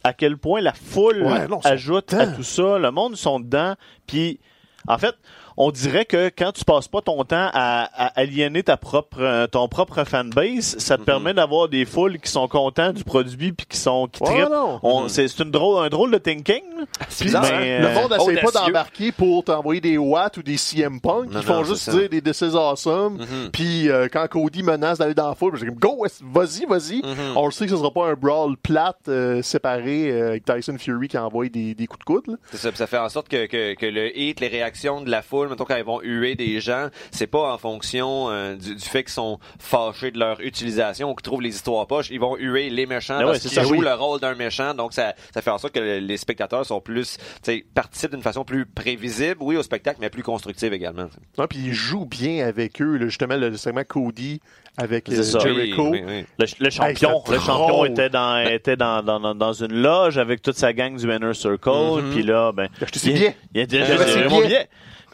[0.03, 2.77] À quel point la foule Ouais, non, ajoute à tout ça.
[2.79, 3.75] Le monde sont dedans.
[4.07, 4.39] Puis,
[4.87, 5.15] en fait,
[5.57, 9.47] on dirait que quand tu passes pas ton temps à, à aliéner ta propre, euh,
[9.47, 11.05] ton propre fanbase, ça te Mm-hmm.
[11.05, 14.45] permet d'avoir des foules qui sont contents du produit puis qui sont qui Ouais.
[14.83, 16.61] On- C'est une drôle, un drôle de thinking.
[17.09, 17.81] Puis, bizarre, mais, hein?
[17.81, 18.65] le euh, monde n'essaie pas audacieux.
[18.67, 21.31] d'embarquer pour t'envoyer des watts ou des CM Punk.
[21.31, 23.17] Non, Ils font non, juste dire des This is awesome.
[23.19, 23.51] Mhm.
[23.51, 26.97] Puis euh, quand Cody menace d'aller dans la foule, j'ai comme Go, vas-y, vas-y.
[26.97, 27.35] Mhm.
[27.37, 30.75] On le sait que ce sera pas un brawl plate euh, séparé euh, avec Tyson
[30.79, 32.27] Fury qui envoie des, des coups de coude.
[32.27, 32.33] là.
[32.51, 35.21] C'est ça, ça fait en sorte que, que, que le hit, les réactions de la
[35.21, 38.75] foule foule, mettons quand ils vont huer des gens, c'est pas en fonction euh, du,
[38.75, 42.19] du fait qu'ils sont fâchés de leur utilisation ou qu'ils trouvent les histoires poches, ils
[42.19, 43.79] vont huer les méchants ouais, parce qu'ils jouent oui.
[43.85, 46.81] le rôle d'un méchant, donc ça, ça fait en sorte que le- les spectateurs sont
[46.81, 51.07] plus, tu sais, participent d'une façon plus prévisible, oui, au spectacle, mais plus constructive également.
[51.37, 54.39] Non, puis il joue bien avec eux, là, justement, le segment Cody
[54.77, 55.23] avec euh.
[55.23, 55.89] Jericho.
[55.89, 56.25] Oui, oui, oui.
[56.59, 60.41] Le, le champion, le champion était dans était dans, dans, dans, dans une loge avec
[60.41, 61.69] toute sa gang du Inner Circle.
[62.01, 62.11] Mhm.
[62.11, 63.35] Puis là, ben, Il a acheté ses il- billets.
[63.53, 64.67] Il a ses mon billet.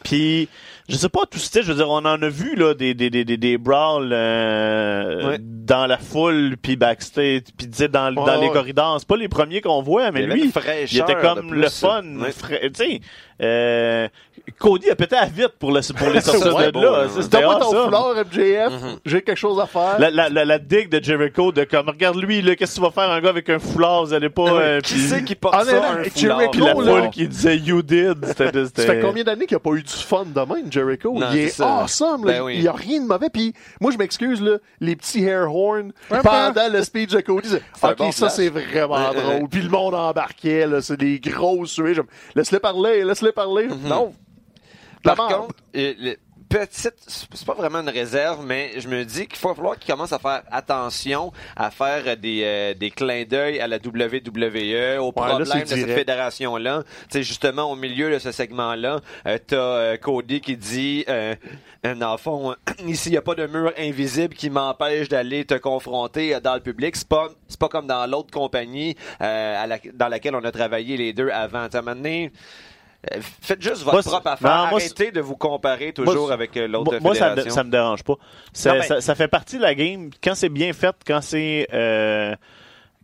[0.04, 0.48] Puis
[0.88, 3.08] je sais pas tout ce je veux dire, on en a vu là des des
[3.10, 5.38] des des, des brawls euh, Ouais.
[5.40, 8.98] dans la foule puis backstage puis dans dans les corridors.
[8.98, 10.50] C'est pas les premiers qu'on voit, mais lui,
[10.90, 12.02] il était comme le fun.
[12.16, 12.32] Ouais.
[12.32, 13.00] Tu sais,
[13.40, 14.08] euh,
[14.58, 17.08] Cody a pété à vite pour le pour les sortir Ouais, de là.
[17.08, 17.84] Ça, C'était Donne-moi ton ça.
[17.84, 18.72] foulard, MJF.
[18.72, 18.96] Mhm.
[19.04, 19.98] J'ai quelque chose à faire.
[19.98, 22.82] La, la, la, la digue de Jericho de comme regarde lui là qu'est-ce que tu
[22.82, 25.54] vas faire un gars avec un foulard vous allez pas euh, Qui c'est qui porte
[25.58, 26.16] Ah, ça, non, un foulard?
[26.16, 27.00] Jericho, puis la là.
[27.02, 29.82] foule qui disait you did c'était Ça fait combien d'années qu'il n'y a pas eu
[29.82, 31.12] du fun de même, Jericho?
[31.12, 31.82] Non, il est c'est ça.
[31.82, 32.32] awesome, là.
[32.32, 32.54] Ben oui.
[32.56, 33.28] Il n'y a rien de mauvais.
[33.32, 37.56] Puis moi, je m'excuse, là, les petits hair horns pendant le speech de Cody.
[37.82, 39.34] OK, bon ça, c'est vraiment Ouais, ouais, drôle.
[39.42, 39.48] ouais.
[39.50, 40.80] Puis le monde embarquait, là.
[40.80, 41.94] C'est des grosses suées.
[41.94, 43.68] J'aime, Laisse-les parler, laisse-les parler.
[43.84, 44.12] Non.
[45.02, 46.14] Par contre, euh,
[46.48, 50.12] petite, c'est pas vraiment une réserve, mais je me dis qu'il va falloir qu'ils commencent
[50.12, 55.38] à faire attention à faire euh, des, euh, des clins d'œil à la WWE, problèmes
[55.46, 56.82] c'est de cette fédération-là.
[56.84, 61.04] Tu sais, justement, au milieu de ce segment-là, euh, t'as euh, Cody qui dit,
[61.82, 62.54] dans le fond,
[62.86, 66.60] ici, il n'y a pas de mur invisible qui m'empêche d'aller te confronter dans le
[66.60, 66.96] public.
[66.96, 70.52] C'est pas, c'est pas comme dans l'autre compagnie euh, à la- dans laquelle on a
[70.52, 71.68] travaillé les deux avant.
[71.68, 71.78] Tu
[73.12, 74.48] euh, Faites juste votre Moi, propre affaire.
[74.50, 77.48] non, moi, Arrêtez de vous comparer toujours Moi, avec euh, l'autre moi, moi, ça, me-
[77.48, 78.14] ça me dérange pas.
[78.66, 80.10] Non, ça, ça fait partie de la game.
[80.22, 82.34] Quand c'est bien fait, quand c'est euh,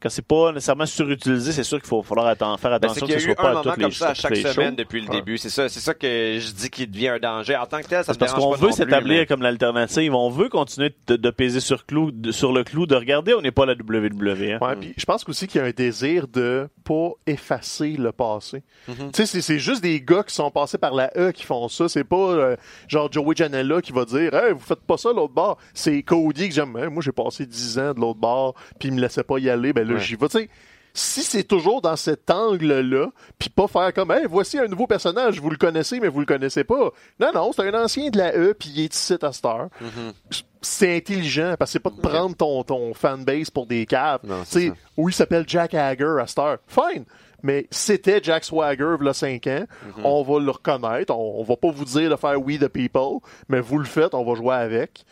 [0.01, 3.15] quand c'est pas nécessairement surutilisé, c'est sûr qu'il faut falloir atten- faire Ben, attention qu'il
[3.17, 4.15] que y ce a eu soit pas un à moment toutes comme les, ça à
[4.15, 4.77] chaque semaine shows.
[4.77, 5.17] depuis le Ouais.
[5.17, 5.39] début.
[5.39, 6.07] C'est ça, c'est ça que
[6.41, 7.57] je dis qui devient un danger.
[7.57, 10.15] En tant que tel, ça me parce qu'on veut s'établir mais- comme l'alternative.
[10.15, 13.41] On veut continuer de, de peser sur, clou, de- sur le clou, de regarder, on
[13.41, 14.53] n'est pas la WWE.
[14.53, 14.59] hein.
[14.67, 18.63] Ouais, puis je pense aussi qu'il y a un désir de pas effacer le passé.
[18.89, 18.95] Mhm.
[18.97, 21.69] Tu sais, c'est- c'est juste des gars qui sont passés par la E qui font
[21.69, 21.89] ça.
[21.89, 22.57] C'est pas euh,
[22.89, 25.59] genre Joey Janela qui va dire Hey, vous faites pas ça l'autre bord.
[25.75, 26.77] C'est Cody que j'aime.
[26.77, 29.49] Hey, moi, j'ai passé 10 ans de l'autre bord, puis il me laissait pas y
[29.51, 29.73] aller.
[29.73, 30.01] Ben là, Ouais.
[30.01, 30.29] j'y vais.
[30.29, 30.49] Tu sais,
[30.95, 35.41] si c'est toujours dans cet angle-là, puis pas faire comme Hey, voici un nouveau personnage,
[35.41, 36.91] vous le connaissez, mais vous le connaissez pas.
[37.21, 39.69] Non, non, c'est un ancien de la E, puis il est ici à cette heure
[39.81, 40.13] Mhm.
[40.61, 44.21] c'est intelligent parce que c'est pas de prendre ton, ton fanbase pour des caves.
[44.51, 46.59] Tu oui, il s'appelle Jack Hager à cette heure.
[46.67, 47.05] Fine.
[47.45, 49.65] Mais c'était Jack Swagger, il y a 5 ans.
[49.99, 50.05] Mhm.
[50.05, 51.15] On va le reconnaître.
[51.17, 54.13] On, on va pas vous dire de faire We the People, mais vous le faites,
[54.15, 55.05] on va jouer avec.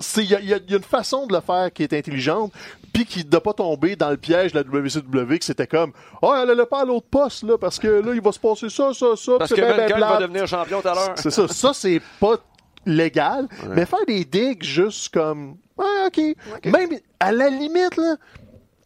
[0.00, 1.72] C'est- Il y a, il y a- il y a une façon de le faire
[1.72, 2.52] qui est intelligente,
[2.92, 5.92] puis qui ne doit pas tomber dans le piège de la WCW, que c'était comme
[6.22, 8.68] Oh, elle allait pas à l'autre poste, là, parce que là, il va se passer
[8.68, 11.14] ça, ça, ça, Parce que ben, ben va devenir champion tout à l'heure.
[11.16, 11.48] C'est ça.
[11.48, 12.36] Ça, c'est pas
[12.86, 13.48] légal.
[13.70, 15.56] Mais faire des digues juste comme.
[15.76, 16.18] Ouais, OK.
[16.64, 18.16] Même à la limite, là,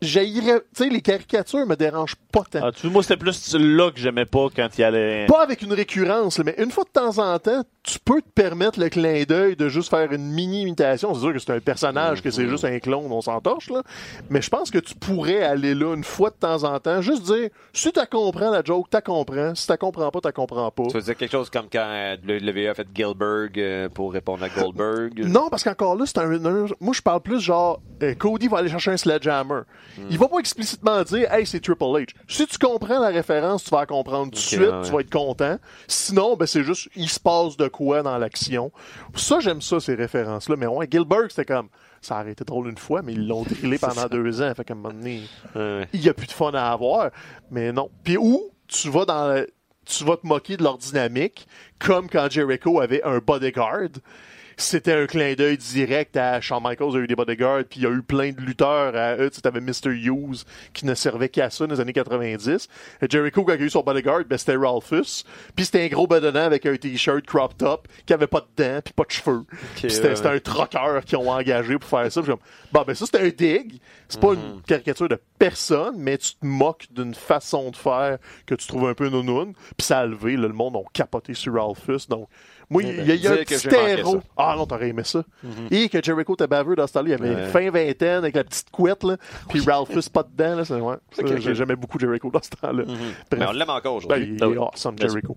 [0.01, 0.61] j'haïrais.
[0.75, 2.61] Tu sais, les caricatures me dérangent pas tant.
[2.63, 5.27] Ah, tu vois, moi, c'était plus là que j'aimais pas quand il allait.
[5.27, 8.81] Pas avec une récurrence, mais une fois de temps en temps, tu peux te permettre
[8.81, 11.13] le clin d'œil de juste faire une mini imitation.
[11.15, 13.83] C'est sûr que c'est un personnage, que c'est juste un clone, on s'entorche, là.
[14.31, 17.25] Mais je pense que tu pourrais aller là une fois de temps en temps, juste
[17.25, 19.55] dire, si t'as comprends la joke, t'as comprends.
[19.55, 20.87] Si t'as comprends pas, t'as comprends pas.
[20.87, 24.13] Tu veux dire quelque chose comme quand euh, le WWE a fait Gilbert euh, pour
[24.13, 25.19] répondre à Goldberg?
[25.27, 27.81] Non, parce qu'encore là, c'est un, un- Moi, je parle plus genre.
[28.03, 29.61] euh, Cody va aller chercher un sledgehammer.
[30.11, 32.09] Il va pas explicitement dire, hey, c'est Triple H.
[32.29, 34.83] Si tu comprends la référence, tu vas la comprendre tout de suite, ouais.
[34.85, 35.59] tu vas être content.
[35.89, 38.73] Sinon, ben, c'est juste, il se passe de quoi dans l'action.
[39.15, 40.57] Ça, j'aime ça, ces références-là.
[40.57, 41.69] Mais ouais, Gilbert, c'était comme.
[42.01, 44.53] Ça a été drôle une fois, mais ils l'ont drillé pendant deux ans.
[44.57, 45.23] Fait qu'à un moment donné,
[45.55, 45.87] Ouais.
[45.93, 47.11] il y a plus de fun à avoir.
[47.51, 47.91] Mais non.
[48.03, 49.49] Puis où tu vas dans le-
[49.85, 51.47] tu vas te moquer de leur dynamique,
[51.79, 53.89] comme quand Jericho avait un bodyguard.
[54.57, 57.87] C'était un clin d'œil direct à Shawn Michaels a eu des bodyguards, puis il y
[57.87, 59.31] a eu plein de lutteurs à eux.
[59.31, 59.91] Tu sais, t'avais Mr.
[59.91, 62.69] Hughes qui ne servait qu'à ça dans les années 90.
[63.01, 65.25] Et Jericho, quand il a eu son bodyguard, ben, c'était Ralphus.
[65.55, 68.81] Puis c'était un gros bedonnant avec un t-shirt crop top qui avait pas de dents
[68.85, 69.45] puis pas de cheveux.
[69.77, 70.37] Puis c'était ouais, c'était ouais.
[70.37, 72.23] un troqueur qui ont engagé pour faire ça.
[72.23, 72.39] Comme,
[72.73, 73.81] bon, ben ça, c'était un dig.
[74.09, 78.55] C'est pas une caricature de personne, mais tu te moques d'une façon de faire que
[78.55, 79.55] tu trouves un peu nounoun.
[79.77, 82.07] Puis ça a levé, là, le monde a capoté sur Ralphus.
[82.09, 82.29] Donc,
[82.73, 84.21] Moi, il y a, il y a un petit terreau.
[84.37, 85.23] Ah non, t'aurais aimé ça.
[85.71, 87.09] Et que Jericho était baveux dans ce temps-là.
[87.11, 87.47] Il avait Ouais.
[87.49, 89.17] fin vingtaine avec la petite couette, là.
[89.49, 90.65] Puis Ralphus pas dedans, là.
[90.65, 90.97] C'est, ouais.
[91.55, 92.85] J'aimais beaucoup Jericho dans ce temps-là.
[92.87, 93.49] Mais Bref.
[93.51, 94.35] on l'aime encore Ben, aujourd'hui.
[94.37, 94.57] il Ah est oui.
[94.59, 94.97] awesome.
[94.99, 95.37] Jericho.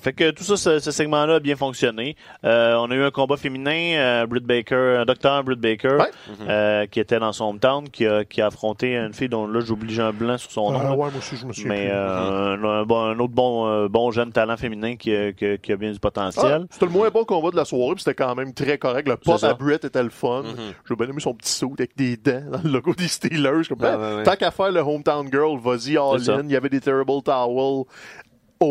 [0.00, 2.16] Fait que tout ça, ce, ce segment-là a bien fonctionné.
[2.44, 6.10] Euh, on a eu un combat féminin, euh, Britt Baker, un docteur Britt Baker, Ouais.
[6.48, 9.60] euh, qui était dans son hometown, qui a, qui a affronté une fille dont là
[9.60, 10.78] j'oublie un blanc sur son nom.
[10.80, 10.90] Ah, là.
[10.90, 14.32] ouais, moi aussi, je me suis mais un, un bon- un autre bon, bon jeune
[14.32, 16.66] talent féminin qui, a- qui, a- qui a bien du potentiel.
[16.74, 19.08] C'était le moins bon combat de la soirée, puis c'était quand même très correct.
[19.08, 20.42] Le pop à Brett était le fun.
[20.88, 23.66] J'ai bien aimé son petit saut avec des dents dans le logo des Steelers.
[23.68, 24.22] Comme, ben, ouais.
[24.24, 26.34] Tant qu'à faire le Hometown Girl, vas-y all C'est ça.
[26.36, 26.44] in.
[26.44, 27.84] Il y avait des Terrible Towels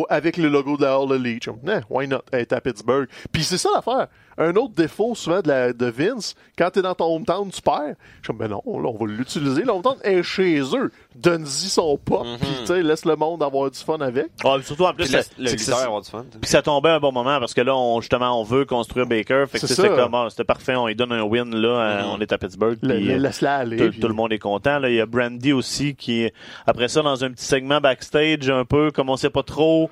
[0.09, 1.43] avec le logo de la All Elite.
[1.45, 2.21] Je suis comme, Nah, why not?
[2.31, 3.07] Elle est à Pittsburgh.
[3.31, 4.07] Puis c'est ça l'affaire.
[4.37, 7.81] Un autre défaut souvent de, la, de Vince, quand t'es dans ton hometown, tu perds.
[7.87, 9.63] Je suis comme, ben non, là, on va l'utiliser.
[9.63, 10.91] Le hometown est chez eux.
[11.15, 14.27] Donne-y son pop, puis tu sais, laisse le monde avoir du fun avec.
[14.43, 16.25] Ah, puis surtout en plus, le c'est- avoir du fun.
[16.41, 19.05] Puis ça tombait à un bon moment parce que là, on, justement, on veut construire
[19.05, 19.45] Baker.
[19.47, 22.19] Fait que C'est comme, ah, c'était parfait, on lui donne un win, là, euh, on
[22.19, 22.77] est à Pittsburgh.
[22.81, 23.77] Le- puis, le- euh, Laisse-la aller.
[23.77, 24.79] tout, puis- tout le monde est content.
[24.79, 24.89] Là.
[24.89, 26.33] Il y a Brandy aussi qui, est-
[26.65, 29.91] après ça, dans un petit segment backstage, un peu, comme on sait pas trop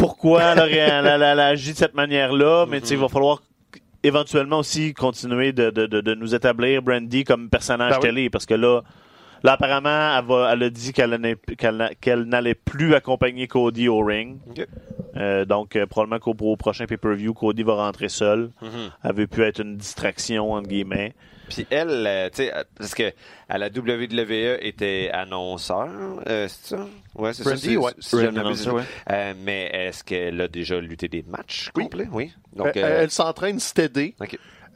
[0.00, 3.42] pourquoi elle, elle, elle- elle agit de cette manière-là, mais tu sais, il va falloir
[4.02, 8.02] éventuellement aussi continuer de, de, de, de nous établir Brandy comme personnage Ben oui.
[8.02, 8.80] télé, parce que là,
[9.42, 14.38] là apparemment, elle, va, elle a dit qu'elle n'allait- plus accompagner Cody au ring.
[15.16, 18.50] Euh, donc, euh, probablement qu'au au prochain pay-per-view, Cody va rentrer seul.
[19.04, 21.14] Elle veut plus être une distraction, entre guillemets.
[21.50, 23.12] Puis elle, euh, tu sais, euh, parce que
[23.48, 25.88] à la WWE était annonceur,
[26.28, 26.86] euh, c'est ça?
[27.14, 27.50] Ouais, c'est ça.
[27.50, 27.92] Brandy, c'est- ouais.
[27.98, 28.82] si annonceur, ouais.
[29.10, 31.84] Euh, mais est-ce qu'elle a déjà lutté des matchs Oui.
[31.84, 32.08] complets?
[32.12, 32.32] Oui.
[32.54, 33.58] Donc, elle, euh, elle s'entraîne.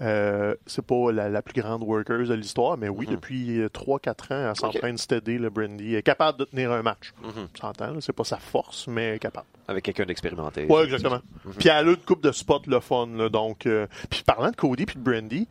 [0.00, 4.48] Euh, c'est pas la, la plus grande worker de l'histoire, mais oui, depuis 3-4 ans,
[4.50, 5.92] elle s'entraîne steady, le Brandy.
[5.92, 7.12] Elle est capable de tenir un match.
[7.22, 7.46] Mhm.
[7.54, 9.46] Tu s'entend, là, c'est pas sa force, mais elle est capable.
[9.68, 10.66] Avec quelqu'un d'expérimenté.
[10.66, 11.20] Ouais, exactement.
[11.44, 11.52] Mhm.
[11.58, 13.66] Puis elle a une coupe de spots le fun, là, donc...
[13.66, 15.46] euh, Puis parlant de Cody puis de Brandy,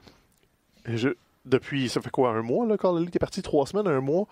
[0.85, 1.09] je,
[1.45, 4.27] depuis, ça fait quoi, un mois, là, quand Elite est parti, trois semaines, un mois,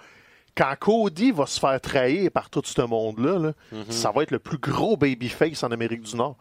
[0.56, 3.86] quand Cody va se faire trahir par tout ce monde-là, là, Mhm.
[3.90, 6.36] ça va être le plus gros babyface en Amérique du Nord.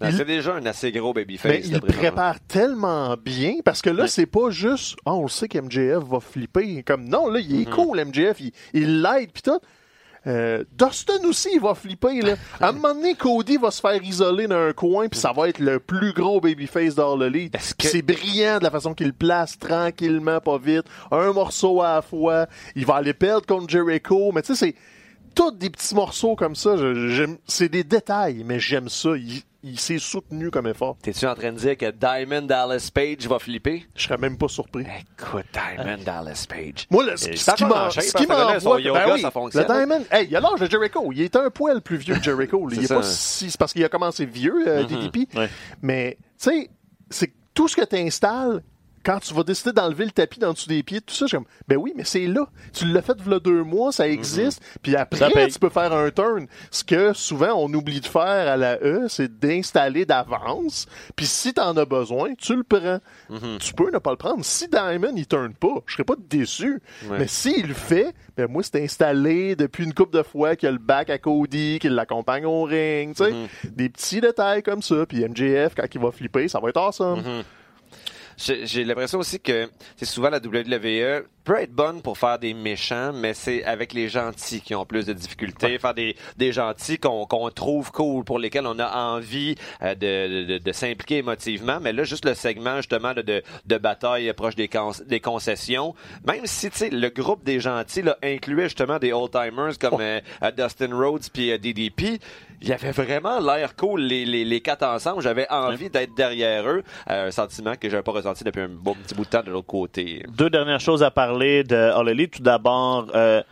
[0.00, 1.52] Ben, C'est déjà un assez gros babyface.
[1.52, 6.02] Mais il prépare tellement bien parce que là, c'est pas juste Ah, on sait qu'MJF
[6.02, 6.82] va flipper.
[6.82, 7.74] Comme non, là, il est Mhm.
[7.74, 9.60] cool, MJF, il- il l'aide pis tout.
[10.26, 12.20] Euh, Dustin aussi, il va flipper.
[12.22, 12.36] Là.
[12.60, 15.48] À un moment donné, Cody va se faire isoler dans un coin, puis ça va
[15.48, 16.94] être le plus gros babyface.
[16.96, 21.32] Est-ce Puis que- c'est brillant de la façon qu'il le place, tranquillement, pas vite, un
[21.32, 22.46] morceau à la fois.
[22.74, 24.74] Il va aller perdre contre Jericho, mais tu sais, c'est
[25.34, 26.76] tous des petits morceaux comme ça.
[27.46, 29.10] C'est des détails, mais j'aime ça.
[29.16, 30.98] Il, il s'est soutenu comme effort.
[31.00, 33.86] T'es-tu en train de dire que Diamond Dallas Page va flipper?
[33.96, 34.82] Je serais même pas surpris.
[34.82, 36.86] Écoute, Diamond Dallas Page.
[36.90, 38.80] Moi, le, ce, ça qui qui m'envoie...
[38.82, 39.66] ben oui, ça fonctionne.
[39.66, 40.04] Le Diamond...
[40.10, 41.10] Hey, il a l'âge de Jericho.
[41.12, 42.68] Il est un poil plus vieux que Jericho.
[42.70, 43.50] Il est C'est pas si...
[43.50, 45.34] C'est parce qu'il a commencé vieux, euh, DDP.
[45.34, 45.48] Ouais.
[45.80, 46.70] Mais, tu sais,
[47.08, 48.62] c'est tout ce que tu installes,
[49.04, 51.76] quand tu vas décider d'enlever le tapis dans dessous des pieds, tout ça, comme, ben
[51.76, 52.46] oui, mais c'est là.
[52.72, 54.62] Tu l'as fait v'là deux mois, ça existe.
[54.82, 56.46] Puis Ça après, tu peux faire un turn.
[56.70, 60.86] Ce que souvent on oublie de faire à la E, c'est d'installer d'avance.
[61.16, 62.98] Puis si t'en as besoin, tu le prends.
[63.60, 64.44] Tu peux ne pas le prendre.
[64.44, 66.80] Si Diamond, il turn pas, je serais pas déçu.
[67.08, 67.18] Ouais.
[67.18, 70.70] Mais s'il le fait, ben moi, c'est installé depuis une couple de fois qu'il y
[70.70, 73.32] a le back à Cody, qu'il l'accompagne au ring, tu sais.
[73.70, 75.06] Des petits détails comme ça.
[75.06, 77.22] Puis MJF, quand il va flipper, ça va être awesome.
[78.36, 83.12] J'ai l'impression aussi que c'est souvent la WWE peut être bonne pour faire des méchants,
[83.12, 87.26] mais c'est avec les gentils qui ont plus de difficultés, faire des, des gentils qu'on
[87.26, 91.78] qu'on trouve cool, pour lesquels on a envie euh, de, de, de s'impliquer émotivement.
[91.80, 94.70] Mais là, juste le segment justement de, de, de bataille proche des,
[95.06, 95.94] des concessions,
[96.26, 100.20] même si tu sais le groupe des gentils là, incluait justement des old-timers comme euh,
[100.42, 102.20] euh, Dustin Rhodes puis euh, DDP,
[102.62, 105.20] il y avait vraiment l'air cool les, les, les quatre ensemble.
[105.22, 108.94] J'avais envie d'être derrière eux, Euh, un sentiment que j'avais pas ressenti depuis un bon
[108.94, 110.24] petit bout de temps de l'autre côté.
[110.28, 111.33] Deux dernières choses à parler
[111.64, 112.36] de Elite.
[112.36, 113.42] Tout d'abord, euh,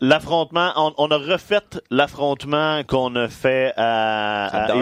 [0.00, 0.72] l'affrontement.
[0.76, 4.78] On, on a refait l'affrontement qu'on a fait à, À à Dark.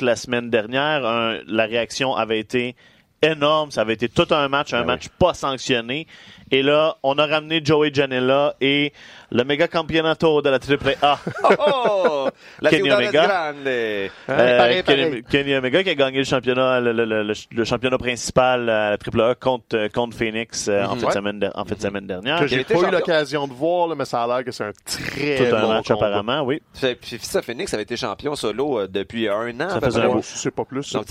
[0.00, 0.06] Ouais.
[0.06, 1.04] La semaine dernière.
[1.06, 2.76] Un- la réaction avait été
[3.22, 3.70] énorme.
[3.70, 6.06] Ça avait été tout un match, un Ah match pas sanctionné.
[6.52, 8.92] Et là, on a ramené Joey Janela et
[9.32, 11.18] le méga campeonato de la AAA.
[11.42, 12.28] Oh, oh!
[12.60, 13.26] La Kenny Omega.
[13.26, 13.66] grande.
[13.66, 15.22] Euh, pareil, Kenny, pareil.
[15.30, 18.90] Kenny Omega qui a gagné le championnat, le, le- le- le- le championnat principal à
[18.90, 21.00] la AAA contre, euh, contre Phoenix euh, en, Mhm.
[21.00, 22.40] fin de semaine de- en fin de semaine dernière.
[22.40, 24.72] Que j'ai pas eu l'occasion de voir, là, mais ça a l'air que c'est un
[24.84, 26.06] très Tout un bon match combat.
[26.06, 26.60] apparemment, oui.
[26.80, 29.68] Puis, puis ça, Phoenix avait été champion solo euh, depuis un an.
[29.70, 30.92] Ça faisait un beau- c'est pas plus.
[30.92, 31.06] Donc,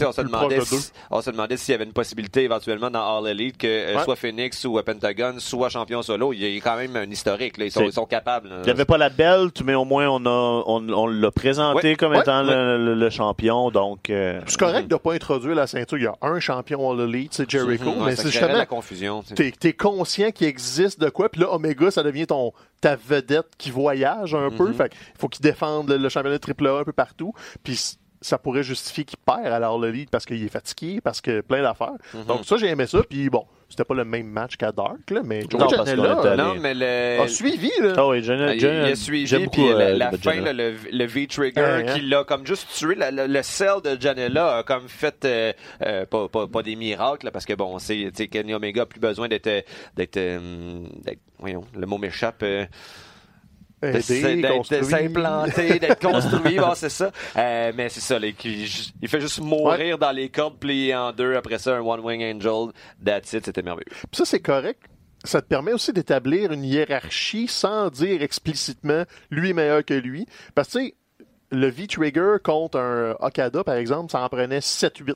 [1.11, 4.03] on se demandait s'il y avait une possibilité éventuellement dans All Elite que euh, Ouais.
[4.03, 6.31] soit Phoenix ou euh, Pentagon soit champion solo.
[6.33, 7.57] Il y a quand même un historique.
[7.57, 7.65] Là.
[7.65, 8.49] Ils, sont, C'est- ils sont capables.
[8.49, 8.55] là.
[8.59, 11.89] Il n'y avait pas la belt, mais au moins on a on, on l'a présenté
[11.91, 12.53] Ouais, comme ouais, étant ouais.
[12.53, 13.71] Le, le- le champion.
[13.71, 15.97] Donc euh, C'est correct de pas introduire la ceinture.
[15.97, 18.53] Il y a un champion All Elite, c'est Jericho, Mhm, ouais, mais ça c'est justement
[18.57, 19.23] la confusion.
[19.35, 23.47] t'es es conscient qu'il existe de quoi, puis là, Omega, ça devient ton ta vedette
[23.57, 24.67] qui voyage un peu.
[24.67, 24.73] Mhm.
[24.73, 27.33] Fait faut qu'il défende le, le championnat AAA un peu partout.
[27.63, 31.41] Puis ça pourrait justifier qu'il perd à l'All Elite parce qu'il est fatigué, parce que
[31.41, 31.93] plein d'affaires.
[32.13, 32.23] Mhm.
[32.25, 33.01] Donc ça, j'ai aimé ça.
[33.07, 36.37] Puis bon, c'était pas le même match qu'à Dark, là, mais Joe Non, Janela allé-
[36.43, 37.21] Non, mais le...
[37.21, 37.69] a suivi.
[37.81, 37.93] Là.
[37.97, 40.53] ah oui, Ah, il, a suivi, j'aime puis beaucoup, la, euh, la le fin, là,
[40.53, 41.93] le, le V-Trigger, Ouais, hein.
[41.93, 45.53] qui l'a comme juste tué, la- le, le sell de Janela a comme fait, euh,
[45.83, 48.83] euh, pas, pas, pas des miracles, là, parce que bon, c'est, tu sais, Kenny Omega
[48.83, 49.63] a plus besoin d'être,
[49.95, 50.79] d'être, euh,
[51.37, 52.65] voyons, le mot m'échappe, euh,
[53.89, 57.11] Aider, d'être- de s'implanter, d'être construit, bon, c'est ça.
[57.37, 61.35] Euh, mais c'est ça, qui- il fait juste mourir dans les cordes pliées en deux,
[61.35, 62.71] après ça, un One Wing Angel,
[63.03, 63.85] that's it, c'était merveilleux.
[63.89, 64.81] Puis ça, c'est correct.
[65.23, 70.27] Ça te permet aussi d'établir une hiérarchie sans dire explicitement lui est meilleur que lui.
[70.53, 70.93] Parce que, tu sais,
[71.51, 75.15] le V-Trigger contre un Okada, par exemple, ça en prenait 7-8.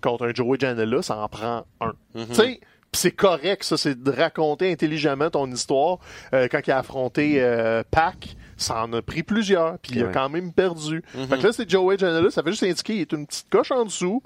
[0.00, 1.92] Contre un Joey Janela, ça en prend un.
[2.14, 2.60] Tu sais, pis
[2.96, 5.98] c'est correct, ça, c'est de raconter intelligemment ton histoire.
[6.32, 10.08] Euh, quand il a affronté euh, Pac, ça en a pris plusieurs, puis il a
[10.08, 11.02] quand même perdu.
[11.28, 13.70] Fait que là, c'est Joey Janela, ça fait juste indiquer, il est une petite coche
[13.72, 14.22] en dessous,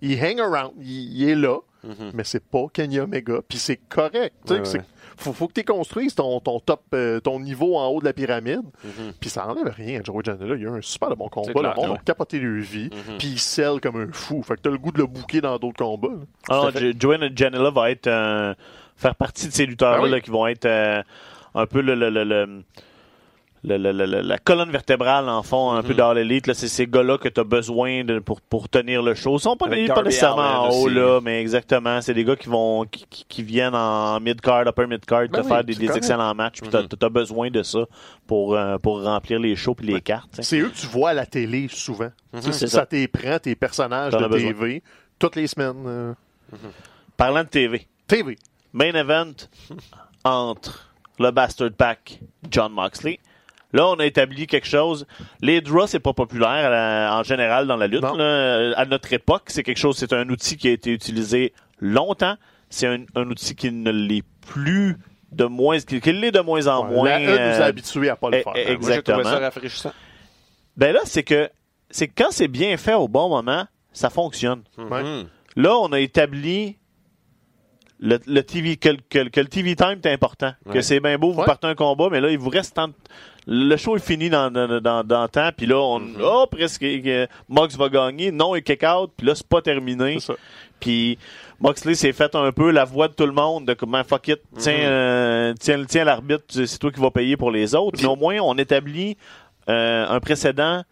[0.00, 1.58] il hang around, il, il est là,
[2.14, 4.34] mais c'est pas Kenny Omega, puis c'est correct.
[4.48, 4.84] Ouais, ouais.
[5.16, 8.12] Faut, faut que tu construises ton, ton top, euh, ton niveau en haut de la
[8.12, 8.62] pyramide,
[9.20, 10.54] puis ça enlève rien à Joey Janela.
[10.56, 11.98] Il y a eu un super de bon combat, clair, le monde ouais.
[11.98, 14.42] a capoté leur vie, puis il scelle comme un fou.
[14.42, 16.08] Fait que t'as le goût de le bouquer dans d'autres combats.
[16.48, 16.92] Ah non, Tout à fait.
[16.92, 18.54] Jo- Joanna Janela va être euh,
[18.96, 20.22] faire partie de ces lutteurs-là Ben oui.
[20.22, 21.02] qui vont être euh,
[21.54, 22.62] un peu le, le, le, le-
[23.64, 25.86] le- le- le- le- la colonne vertébrale, en fond, un Mhm.
[25.88, 26.52] peu dans l'élite.
[26.52, 29.36] C'est ces gars-là que tu as besoin de, pour, pour tenir le show.
[29.36, 32.00] Ils sont pas, pas nécessairement en haut, là, mais exactement.
[32.00, 35.48] C'est des gars qui vont qui, qui- viennent en mid-card, upper mid-card, Ben te oui,
[35.48, 36.60] faire des, des excellents matchs.
[36.60, 36.88] Puis Mhm.
[36.88, 37.84] tu as, besoin de ça
[38.26, 40.38] pour, euh, pour remplir les shows puis les cartes.
[40.40, 42.10] C'est eux que tu vois à la télé souvent.
[42.40, 42.86] C'est ça ça.
[42.86, 44.52] t'éprend tes personnages de besoin.
[44.52, 44.82] TV
[45.18, 45.84] toutes les semaines.
[45.86, 46.12] euh,
[47.16, 48.36] Parlant de TV, TV.
[48.72, 49.32] main event
[50.24, 52.20] entre le Bastard Pack,
[52.50, 53.18] John Moxley.
[53.72, 55.06] Là, on a établi quelque chose.
[55.40, 58.02] Les draws, c'est pas populaire la- en général dans la lutte.
[58.02, 58.72] Là.
[58.76, 62.36] À notre époque, c'est quelque chose, c'est un outil qui a été utilisé longtemps.
[62.68, 64.96] C'est un, un outil qui ne l'est plus
[65.30, 67.04] de moins, qui, qui l'est de moins en Ouais, moins.
[67.08, 68.52] la E nous a euh, habitués à pas le eh, faire.
[68.56, 68.64] eh, hein.
[68.66, 69.24] Moi, Exactement.
[69.24, 69.92] ça rafraîchissant.
[70.76, 71.48] ben là, c'est que,
[71.90, 74.62] c'est quand c'est bien fait au bon moment, ça fonctionne.
[74.76, 75.26] Mhm.
[75.56, 76.76] Là, on a établi
[78.00, 80.52] le, le TV, que, le- que le- que le TV time est important.
[80.70, 81.46] Que c'est bien beau, vous Ouais.
[81.46, 82.94] partez un combat, mais là, il vous reste tant de-
[83.46, 86.16] Le show est fini dans, dans, dans, dans le temps, puis là, on, Mhm.
[86.22, 90.18] oh, presque, euh, Mox va gagner, non, il kick out, puis là, c'est pas terminé.
[90.78, 91.18] Puis
[91.60, 94.40] Moxley s'est fait un peu la voix de tout le monde, de comment fuck it,
[94.58, 94.80] tiens, Mhm.
[94.84, 97.98] euh, tiens, tiens l'arbitre, c'est toi qui vas payer pour les autres.
[98.00, 99.16] Mais au moins, on établit
[99.68, 100.82] euh, un précédent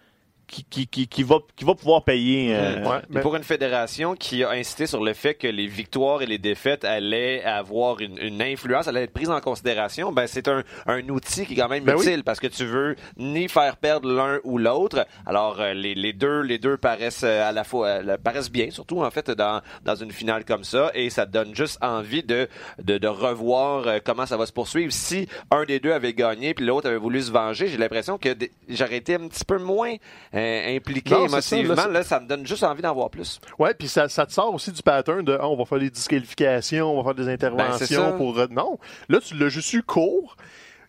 [0.50, 2.54] qui, qui, qui, qui, va, qui va pouvoir payer.
[2.54, 6.22] euh, Ouais, mais- pour une fédération qui a insisté sur le fait que les victoires
[6.22, 10.48] et les défaites allaient avoir une, une influence, allaient être prises en considération, ben c'est
[10.48, 12.04] un, un outil qui est quand même Ben oui.
[12.06, 15.06] utile parce que tu veux ni faire perdre l'un ou l'autre.
[15.26, 18.70] Alors euh, les, les deux les deux paraissent euh, à la fois euh, paraissent bien,
[18.70, 22.22] surtout en fait dans dans une finale comme ça et ça te donne juste envie
[22.24, 22.48] de
[22.82, 24.92] de, de revoir comment ça va se poursuivre.
[24.92, 28.30] Si un des deux avait gagné puis l'autre avait voulu se venger, j'ai l'impression que
[28.68, 29.94] j'aurais été un petit peu moins
[30.34, 30.39] euh,
[30.76, 32.02] impliqué Non, c'est ça, là, émotivement.
[32.02, 33.40] ça me donne juste envie d'en voir plus.
[33.58, 35.90] Ouais, puis ça, ça te sort aussi du pattern de ah, on va faire des
[35.90, 38.38] disqualifications, on va faire des Ben, interventions pour.
[38.38, 38.78] euh, Non.
[39.08, 40.36] Là, tu l'as juste eu court.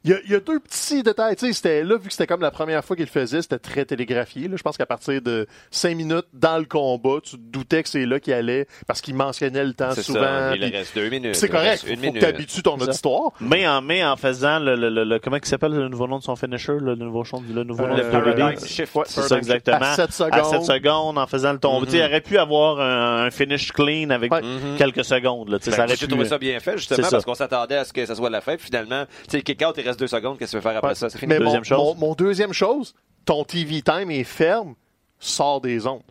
[0.03, 1.35] Il y, a, il y a deux petits détails.
[1.35, 3.59] Tu sais, c'était là, vu que c'était comme la première fois qu'il le faisait, c'était
[3.59, 4.47] très télégraphié.
[4.47, 4.55] Là.
[4.57, 8.05] Je pense qu'à partir de cinq minutes dans le combat, tu te doutais que c'est
[8.07, 10.21] là qu'il allait parce qu'il mentionnait le temps souvent.
[10.21, 10.55] ça.
[10.55, 11.35] Il puis reste deux minutes.
[11.35, 11.69] C'est il correct.
[11.69, 12.21] reste Faut, Une faut que minute.
[12.21, 13.31] t'habitues ton histoire.
[13.41, 16.17] Mais en, mais en faisant le, le, le, le- comment il s'appelle le nouveau nom
[16.17, 18.35] de son finisher, le nouveau, chon- le nouveau nom Euh, de Le WWE?
[18.35, 18.95] Paradigm Shift.
[18.95, 19.77] Ouais, C'est ça, exactement.
[19.81, 20.33] À 7 secondes.
[20.33, 21.85] À 7 secondes, en faisant le tomber.
[21.85, 24.41] Tu sais, Il aurait pu avoir un, un finish clean avec Ouais.
[24.41, 24.77] Mhm.
[24.77, 25.49] quelques secondes.
[25.49, 27.35] Là, Tu sais, Ben, ça aurait J'ai pu- trouvé ça bien fait, justement, parce qu'on
[27.35, 28.61] s'attendait à ce que ça soit la fête.
[28.61, 30.37] Finalement, tu sais, kick-out, il reste deux secondes.
[30.37, 30.95] Qu'est-ce que tu veux faire après Ouais.
[30.95, 31.09] ça?
[31.09, 31.29] C'est fini.
[31.29, 31.77] Mais mon, Deuxième chose.
[31.77, 32.93] Mon, mon deuxième chose,
[33.25, 34.75] ton TV time est ferme,
[35.19, 36.01] sort des ondes.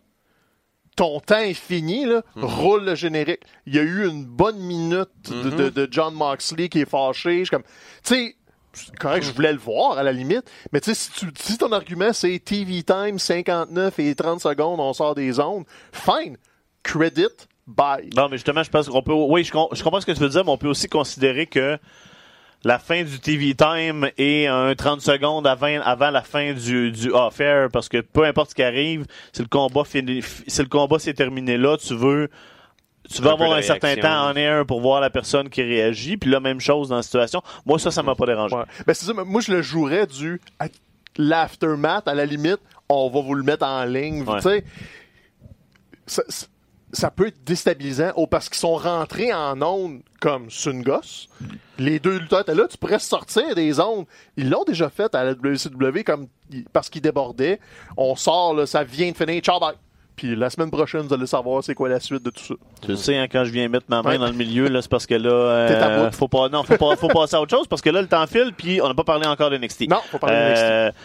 [0.97, 2.43] Ton temps est fini, là, Mhm.
[2.43, 3.41] roule le générique.
[3.65, 7.39] Il y a eu une bonne minute de, de- de John Moxley qui est fâché.
[7.39, 7.69] Je suis comme, tu
[8.15, 8.35] sais,
[8.73, 12.11] c'est correct, je voulais le voir à la limite, mais tu sais, si, ton argument
[12.13, 15.63] c'est TV time 59 et 30 secondes, on sort des ondes,
[15.93, 16.37] fine,
[16.83, 17.27] credit,
[17.67, 18.09] bye.
[18.15, 19.13] Non, mais justement, je pense qu'on peut.
[19.13, 21.77] Oui, je comprends ce que tu veux dire, mais on peut aussi considérer que
[22.63, 27.11] la fin du TV time est un 30 secondes avant, avant la fin du, du
[27.11, 30.99] off-air, parce que peu importe ce qui arrive, si le combat fini, si le combat
[30.99, 32.29] s'est terminé là, tu veux.
[33.11, 36.29] tu vas avoir un certain temps en air pour voir la personne qui réagit, puis
[36.29, 37.41] là, même chose dans la situation.
[37.65, 38.55] Moi, ça, ça m'a pas dérangé.
[38.55, 38.65] Ouais.
[38.85, 40.39] Ben, c'est ça, mais moi, je le jouerais du
[41.17, 44.23] l'aftermath, à la limite, on va vous le mettre en ligne.
[44.23, 44.39] Ouais.
[44.39, 44.63] Tu
[46.07, 46.47] sais,
[46.93, 50.47] ça, peut être déstabilisant oh, parce qu'ils sont rentrés en ondes comme
[50.83, 51.29] gosse.
[51.79, 54.05] Les deux lutteurs étaient là, tu pourrais sortir des ondes.
[54.37, 56.27] Ils l'ont déjà fait à la WCW comme,
[56.73, 57.59] parce qu'ils débordaient.
[57.97, 59.75] On sort, là, ça vient de finir, ciao, bye.
[60.15, 62.53] Puis la semaine prochaine, vous allez savoir c'est quoi la suite de tout ça.
[62.81, 64.17] Tu sais, hein, quand je viens mettre ma main Ouais.
[64.19, 67.07] dans le milieu, là, c'est parce que là, euh, faut pas, non, faut pas, faut
[67.07, 69.25] passer à autre chose parce que là, le temps file, puis on n'a pas parlé
[69.25, 69.89] encore de NXT.
[69.89, 70.97] Non, faut parler de NXT.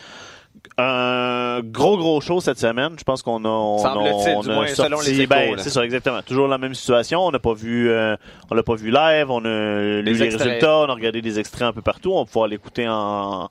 [0.78, 2.92] Un gros gros show cette semaine.
[2.98, 5.70] Je pense qu'on a, on, on du a moins, sorti- selon les échos, ben, c'est
[5.70, 6.20] ça exactement.
[6.22, 7.20] Toujours la même situation.
[7.24, 8.16] On n'a pas vu, euh,
[8.50, 9.30] on l'a pas vu live.
[9.30, 9.48] On a
[9.80, 10.46] lu les extraits.
[10.46, 10.78] résultats.
[10.80, 12.12] On a regardé des extraits un peu partout.
[12.12, 13.48] On va pouvoir l'écouter en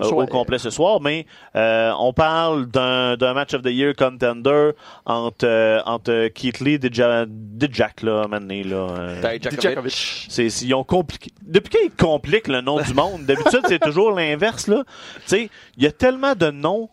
[0.00, 1.00] euh, au complet ce soir.
[1.00, 4.70] Mais euh, on parle d'un d'un match of the year contender
[5.04, 8.76] entre euh, entre Keith Lee et Ja- de Jack là, maintenant là.
[8.76, 10.26] euh, Dijakovic.
[10.28, 11.30] C'est- ils ont compliqué.
[11.42, 14.84] Depuis qu'ils compliquent le nom du monde, d'habitude, c'est toujours l'inverse, là.
[15.16, 16.88] Tu sais, il y a tellement de noms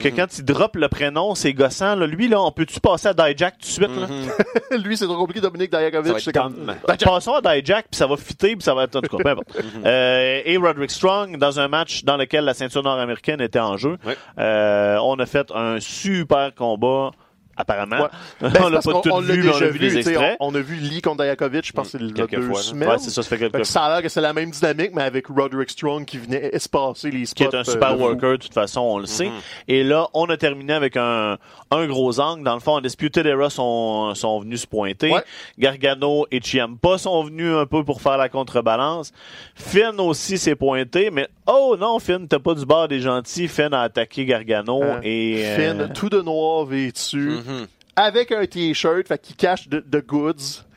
[0.00, 0.16] que Mhm.
[0.16, 2.04] quand il drop le prénom, c'est gossant, là.
[2.08, 4.08] Lui, là, on peut-tu passer à Dijak tout de suite, là?
[4.08, 4.82] Mhm.
[4.84, 6.32] Lui, c'est trop compliqué, Dominique Dijakovic.
[6.32, 6.52] comme...
[6.66, 6.74] Dom.
[6.98, 9.30] Passons à Dijak, puis ça va fitter, puis ça va être, en tout cas, peu
[9.30, 9.56] importe.
[9.84, 13.96] Euh, et Roderick Strong, dans un match dans lequel la ceinture nord-américaine était en jeu,
[14.38, 17.12] euh, on a fait un super combat,
[17.56, 18.02] apparemment.
[18.02, 18.08] Ouais.
[18.54, 20.36] Ben, on l'a pas tout on vu, mais on a déjà vu les extraits.
[20.40, 22.42] On, on a vu Lee contre Dijakovic, je pense que c'est il y a Quelques
[22.42, 22.88] deux fois, semaines.
[22.88, 24.50] Ouais, c'est ça, ça fait Fait quelques que ça a l'air que c'est la même
[24.50, 27.36] dynamique, mais avec Roderick Strong qui venait espacer les spots.
[27.36, 28.02] qui est un super euh, fou.
[28.02, 29.26] worker, de toute façon, on le sait.
[29.26, 29.32] Mhm.
[29.68, 31.38] Et là, on a terminé avec un,
[31.70, 32.44] un gros angle.
[32.44, 35.10] Dans le fond, Undisputed Era sont, sont venus se pointer.
[35.12, 35.22] Ouais.
[35.58, 39.12] Gargano et Ciampa sont venus un peu pour faire la contrebalance.
[39.54, 43.48] Finn aussi s'est pointé, mais oh non, Finn, t'as pas du bord des gentils.
[43.48, 45.42] Finn a attaqué Gargano Euh, et...
[45.44, 47.66] euh, Finn, tout de noir vêtu, Mhm.
[47.96, 50.32] avec un t-shirt, fait qu'il cache de, de goods.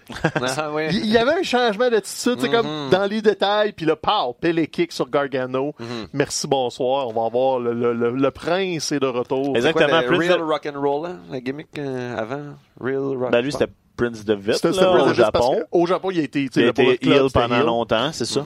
[0.36, 0.88] Ah, ouais.
[0.94, 4.68] Il y avait un changement d'attitude, c'est comme dans les détails, puis le pow, les
[4.68, 5.74] kicks sur Gargano.
[5.78, 6.08] Mhm.
[6.14, 7.10] Merci, bonsoir.
[7.10, 9.54] On va voir le, le, le, le prince est de retour.
[9.58, 9.74] Exact.
[9.74, 12.42] Quoi, Exactement, le Prince Real de- Rock'n'Roll, hein, la gimmick euh, avant?
[12.80, 13.32] Real Rock.
[13.32, 15.60] Ben lui, c'était Prince de Vite, C'était- là, au Japon.
[15.74, 16.98] Au Japon, il a été, Il a été
[17.34, 17.66] pendant heel.
[17.66, 18.46] longtemps, c'est ça.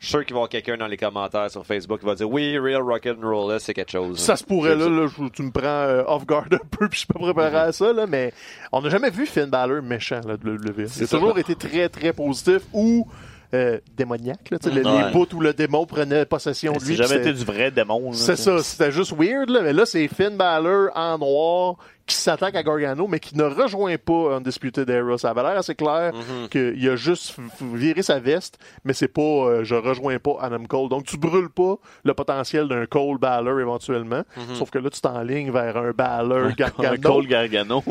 [0.00, 2.14] Je suis sûr qu'il va y avoir quelqu'un dans les commentaires sur Facebook qui va
[2.14, 4.18] dire oui, Real Rock'n'Roll, là, c'est quelque chose.
[4.18, 6.88] Ça se pourrait, là, C'est là, je- tu me prends euh, off guard un peu,
[6.88, 7.56] puis je suis pas préparé Mhm.
[7.68, 8.32] à ça, là, mais
[8.72, 10.72] on n'a jamais vu Finn Balor méchant, là, de WWE.
[10.78, 13.06] Il a C'est toujours été très, très positif ou
[13.52, 15.06] euh, démoniaque, là, tu sais, le- Ouais.
[15.06, 16.94] les bouts où le démon prenait possession de C'est lui.
[16.96, 18.12] jamais puis été du vrai démon.
[18.12, 21.74] là, C'est ça, c'était juste weird, là, mais là, c'est Finn Balor en noir
[22.10, 25.16] qui s'attaque à Gargano, mais qui ne rejoint pas Undisputed Era.
[25.18, 26.48] Ça avait l'air assez clair Mhm.
[26.48, 30.88] qu'il a juste viré sa veste, mais c'est pas euh, je rejoins pas Adam Cole.
[30.88, 34.22] Donc tu brûles pas le potentiel d'un Cole Balor éventuellement,
[34.54, 36.96] sauf que là tu t'enlignes vers un Balor Un Gargano.
[37.02, 37.82] Cole Gargano.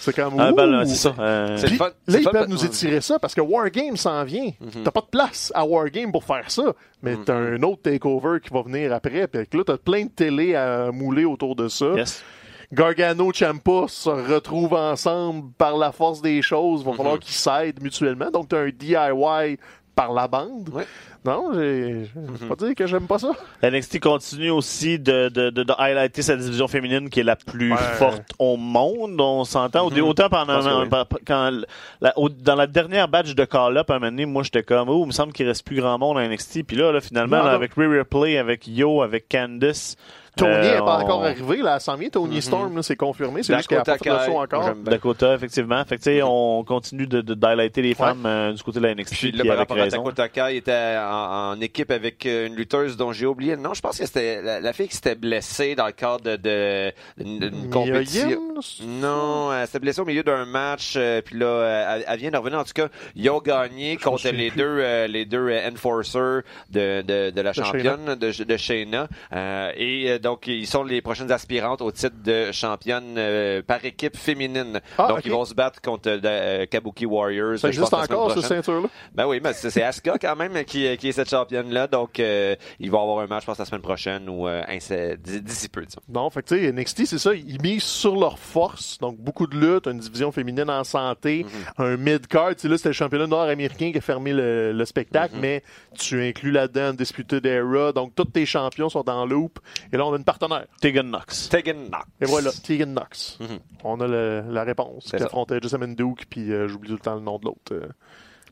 [0.00, 0.54] C'est comme Ah, ouh!
[0.54, 1.14] ben, là, c'est ça.
[1.18, 4.24] euh, Puis, fun- là, ils fun peuvent de- nous étirer ça parce que Wargame s'en
[4.24, 4.50] vient.
[4.84, 6.72] T'as pas de place à Wargame pour faire ça.
[7.02, 9.28] Mais t'as un autre takeover qui va venir après.
[9.28, 11.86] Puis là, t'as plein de télé à mouler autour de ça.
[11.96, 12.24] yes.
[12.72, 16.82] Gargano Champa se retrouvent ensemble par la force des choses.
[16.84, 18.30] Il va falloir qu'ils s'aident mutuellement.
[18.30, 19.58] Donc, tu as un DIY
[19.94, 20.68] par la bande.
[20.72, 20.86] Ouais.
[21.24, 23.32] Non, j'ai je vais pas dire que j'aime pas ça.
[23.62, 27.72] NXT continue aussi de, de, de, de highlighter sa division féminine qui est la plus
[27.72, 27.78] Ouais.
[27.96, 29.20] forte au monde.
[29.20, 29.90] On s'entend.
[29.90, 30.00] Mhm.
[30.02, 30.88] Autant Je pendant oui.
[30.88, 31.50] par- quand
[32.00, 34.88] la- au- dans la dernière batch de call-up à un moment donné, moi j'étais comme
[34.88, 36.62] oh, il me semble qu'il reste plus grand monde à NXT.
[36.64, 37.56] Puis là, là finalement, Non, là, non.
[37.56, 39.96] avec Rhea Ripley, avec Yo, avec Candice.
[40.38, 41.56] Tony euh, n'est pas on- encore arrivé.
[41.58, 42.08] Là, elle s'en vient.
[42.08, 43.42] Tony Storm, là, c'est confirmé.
[43.42, 44.74] C'est juste qu'elle a pas Dakota fait le saut encore.
[44.76, 45.84] Dakota, effectivement.
[45.84, 48.86] Fait que, tu sais, on continue de, de, d'highlighter les femmes euh, du côté de
[48.86, 49.14] la NXT.
[49.14, 49.96] Puis là, par rapport à raison.
[49.98, 53.62] Dakota Kai, il était en, en équipe avec euh, une lutteuse dont j'ai oublié le
[53.62, 53.74] nom.
[53.74, 57.50] Je pense que c'était la, la fille qui s'était blessée dans le cadre de, de-
[57.50, 58.28] Mia compétition.
[58.30, 61.96] Yim, là, c'est- Non, elle s'était blessée au milieu d'un match, euh, puis là, euh,
[61.96, 62.58] elle, elle vient de revenir.
[62.58, 64.58] En tout cas, ils ont gagné Je contre les plus.
[64.58, 69.08] deux, euh, les deux euh, enforcers de, de, de la championne de, de Shayna.
[69.32, 73.82] Euh, et euh, donc, ils sont les prochaines aspirantes au titre de championne euh, par
[73.84, 74.80] équipe féminine.
[74.98, 77.58] Ah, donc, ils vont se battre contre euh, Kabuki Warriors.
[77.58, 78.88] Ça existe encore, cette ceinture-là?
[79.14, 81.86] Ben oui, mais c'est Asuka quand même qui, qui est cette championne-là.
[81.86, 84.62] Donc, euh, il va y avoir un match, je pense, la semaine prochaine ou euh,
[85.16, 86.00] d'ici peu, disons.
[86.08, 89.46] Non, fait que tu sais, NXT, c'est ça, ils misent sur leur force, donc beaucoup
[89.46, 91.44] de luttes, une division féminine en santé,
[91.78, 91.84] Mhm.
[91.86, 95.36] un mid-card, tu sais, là, c'était le championnat nord-américain qui a fermé le, le spectacle,
[95.36, 95.40] Mhm.
[95.40, 95.62] mais
[95.98, 99.58] tu inclus là-dedans Disputed Era, donc tous tes champions sont dans loop,
[99.92, 100.66] et là, on a une partenaire.
[100.80, 101.48] Tegan Knox.
[101.48, 102.04] Tegan Knox.
[102.20, 103.38] Et voilà, Tegan Knox.
[103.40, 103.58] Mhm.
[103.84, 107.14] On a le- la réponse, qui affrontait Jessamine Duke, puis euh, j'oublie tout le temps
[107.14, 107.72] le nom de l'autre.
[107.72, 107.88] euh,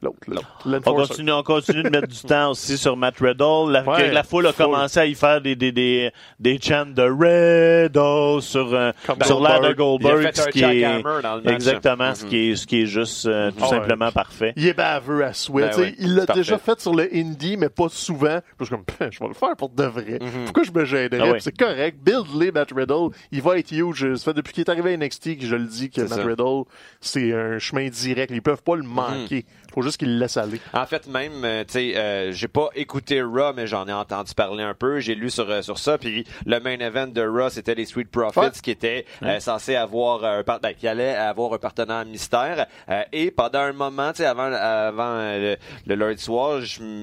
[0.03, 0.82] L'autre, l'autre.
[0.86, 3.70] On continue, on continue de mettre du temps aussi sur Matt Riddle.
[3.70, 4.66] La, Ouais, que la foule a full.
[4.66, 8.92] commencé à y faire des, des, des, des chants de Riddle sur, euh,
[9.24, 10.22] sur l'air de Il a Goldberg.
[10.22, 11.55] fait ce un qui est, jackhammer dans le match.
[11.55, 12.30] exactement, ce Mhm.
[12.30, 13.70] qui est, ce qui est juste euh, tout Ah ouais.
[13.70, 14.53] simplement parfait.
[14.57, 15.70] Il est baveux à souhait.
[15.76, 16.72] Ben il l'a déjà parfait.
[16.72, 18.40] fait sur le indie, mais pas souvent.
[18.61, 20.18] Je suis comme, je vais le faire pour de vrai.
[20.20, 20.44] Mhm.
[20.44, 21.32] Pourquoi je me gênerais?
[21.36, 21.99] Ah C'est correct.
[22.03, 23.09] Build-les, Matt Riddle.
[23.32, 24.14] Il va être huge.
[24.16, 26.22] Ça fait depuis qu'il est arrivé à NXT que je le dis que Matt ça.
[26.22, 26.28] Mhm.
[26.28, 26.64] Riddle,
[27.01, 28.30] c'est un chemin direct.
[28.34, 29.44] Ils peuvent pas le manquer.
[29.76, 30.58] Faut juste qu'ils le laissent aller.
[30.72, 34.32] En fait, même, euh, tu sais, euh, j'ai pas écouté Raw, mais j'en ai entendu
[34.34, 35.00] parler un peu.
[35.00, 35.98] J'ai lu sur euh, sur ça.
[35.98, 38.50] Puis le main event de Raw, c'était les Street Profits Ouais.
[38.62, 42.66] qui étaient euh, censés avoir un par- ben, qui allaient avoir un partenaire mystère.
[42.88, 45.56] Euh, et pendant un moment, tu sais, avant avant euh,
[45.86, 46.60] le, le lundi soir,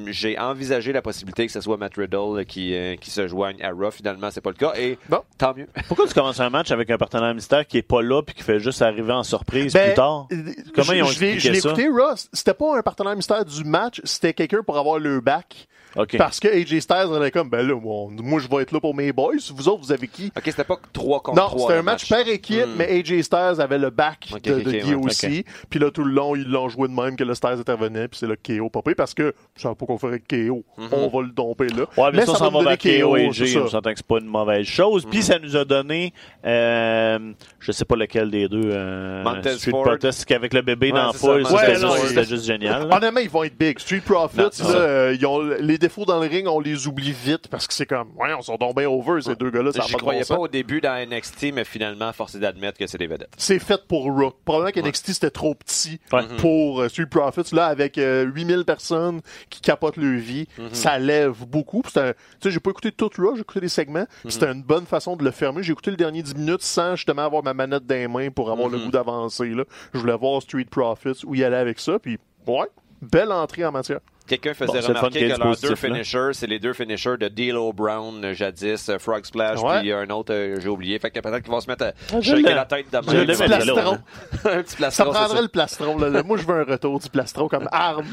[0.08, 3.70] j'ai envisagé la possibilité que ce soit Matt Riddle qui euh, qui se joigne à
[3.70, 3.92] Raw.
[3.92, 4.74] Finalement, c'est pas le cas.
[4.78, 5.20] Et Bon.
[5.38, 5.68] tant mieux.
[5.88, 8.42] Pourquoi tu commences un match avec un partenaire mystère qui est pas là puis qui
[8.44, 10.28] fait juste arriver en surprise Ben, plus tard?
[10.76, 11.70] Comment ils ont je expliqué Je l'ai ça?
[11.70, 12.30] écouté, Ross.
[12.34, 15.68] C'était pas un partenaire mystère du match, c'était quelqu'un pour avoir le back.
[15.96, 16.18] OK.
[16.18, 18.80] Parce que AJ Styles on est comme, ben là, moi, moi, je vais être là
[18.80, 19.34] pour mes boys.
[19.54, 20.32] Vous autres, vous avez qui?
[20.36, 21.62] Ok, c'était pas 3 contre Non, 3.
[21.62, 22.76] c'était le un match par équipe, Hmm.
[22.78, 25.46] mais AJ Styles avait le back Ok, de, de ok, Guy ouais, aussi.
[25.70, 28.18] Puis là, tout le long, ils l'ont joué de même que le Styles intervenait, puis
[28.20, 30.64] c'est là que KO popé parce que je savais pas qu'on ferait KO.
[30.78, 30.88] Mhm.
[30.92, 31.86] On va le domper là.
[31.98, 33.60] Ouais, mais, ça, ça s'en va vers KO et ça.
[33.60, 35.06] On s'entend que c'est pas une mauvaise chose.
[35.10, 36.14] Puis ça nous a donné,
[36.46, 37.20] euh,
[37.60, 39.24] je sais pas lequel des deux, euh,
[39.58, 39.84] Street Ford.
[39.84, 42.88] Protest, qu'avec le bébé Ouais, dans la c'est ça, foule, c'était juste, c'était génial.
[42.92, 43.80] Honnêtement, ils vont être big.
[43.80, 44.66] Street Profits, Non, ça.
[44.76, 47.86] euh, ils ont les défauts dans le ring, on les oublie vite parce que c'est
[47.86, 50.36] comme, ouais, on sont donc bien over, ces deux gars-là, Je bon croyais sens.
[50.38, 53.34] pas au début dans NXT, mais finalement, force est d'admettre que c'est des vedettes.
[53.38, 54.32] c'est fait pour Raw.
[54.46, 56.24] Probablement qu'NXT c'était trop petit Ouais.
[56.38, 57.54] pour euh, Street Profits.
[57.56, 61.82] Là, avec euh, 8000 personnes qui capotent leur vie, ça lève beaucoup.
[61.82, 64.06] Puis c'est un- Tu sais, j'ai pas écouté tout Raw, j'ai écouté des segments.
[64.28, 65.64] C'était une bonne façon de le fermer.
[65.64, 68.52] J'ai écouté le dernier 10 minutes sans justement avoir ma manette dans les mains pour
[68.52, 69.50] avoir le goût d'avancer.
[69.50, 69.64] là.
[69.94, 72.00] Je voulais voir Street Profits, où il allait avec ça.
[72.00, 72.18] Puis,
[72.48, 72.68] ouais,
[73.02, 74.00] belle entrée en matière.
[74.26, 78.24] Quelqu'un faisait Bon, remarquer que leurs deux finishers, c'est les deux finishers de D'Lo Brown
[78.24, 79.82] euh, jadis, euh, Frog Splash, Ouais.
[79.82, 80.98] puis un autre, euh, j'ai oublié.
[80.98, 83.20] Fait que peut-être qu'ils vont se mettre à Ah, je shaker la tête de même.
[83.22, 83.98] Un petit plastron.
[84.46, 85.98] un petit Ça plastron, prendrait le plastron.
[85.98, 86.24] là.
[86.24, 88.06] Moi, je veux un retour du plastron comme arme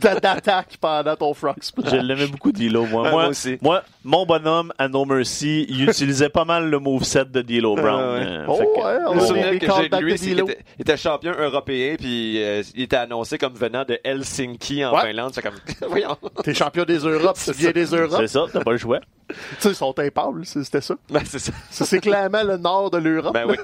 [0.00, 1.90] d'attaque pendant ton frog splash.
[1.90, 3.02] Je l'aimais beaucoup, D'Lo, moi.
[3.02, 3.58] Moi, moi aussi.
[3.60, 8.00] moi, mon bonhomme, à No Mercy, il utilisait pas mal le moveset de D'Lo Brown.
[8.02, 8.26] Ah ouais.
[8.26, 10.44] euh, Oh, ouais, on les que j'ai lui, il
[10.80, 15.00] était champion européen, puis euh, il était annoncé comme venant de Helsinki en Ouais.
[15.08, 15.32] Finlande.
[15.42, 16.16] C'est comme, voyons.
[16.44, 18.20] T'es champion des Europes, tu viens des Europes.
[18.20, 19.00] C'est ça, t'as pas le choix.
[19.32, 20.94] Tu sais, ils sont impables, c'était ça.
[21.08, 21.52] Ben, c'est ça.
[21.70, 23.32] Ça, c'est clairement le nord de l'Europe.
[23.32, 23.56] Ben oui.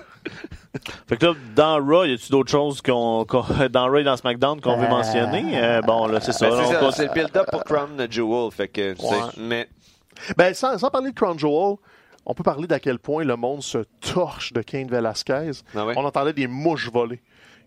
[1.07, 3.27] Fait que là, dans Raw, y a-tu d'autres choses qu'on,
[3.71, 5.61] dans Raw et dans SmackDown qu'on veut Euh, mentionner?
[5.63, 6.49] Euh, bon, là, c'est ça.
[6.49, 8.51] Ben, c'est le build-up pour Crown Jewel.
[8.51, 9.69] Fait que, tu sais, mais
[10.39, 11.77] Ben, sans, sans parler de Crown Jewel,
[12.25, 15.51] on peut parler d'à quel point le monde se torche de Kane Velasquez.
[15.77, 15.95] Ah ouais?
[15.99, 17.21] On entendait des mouches voler.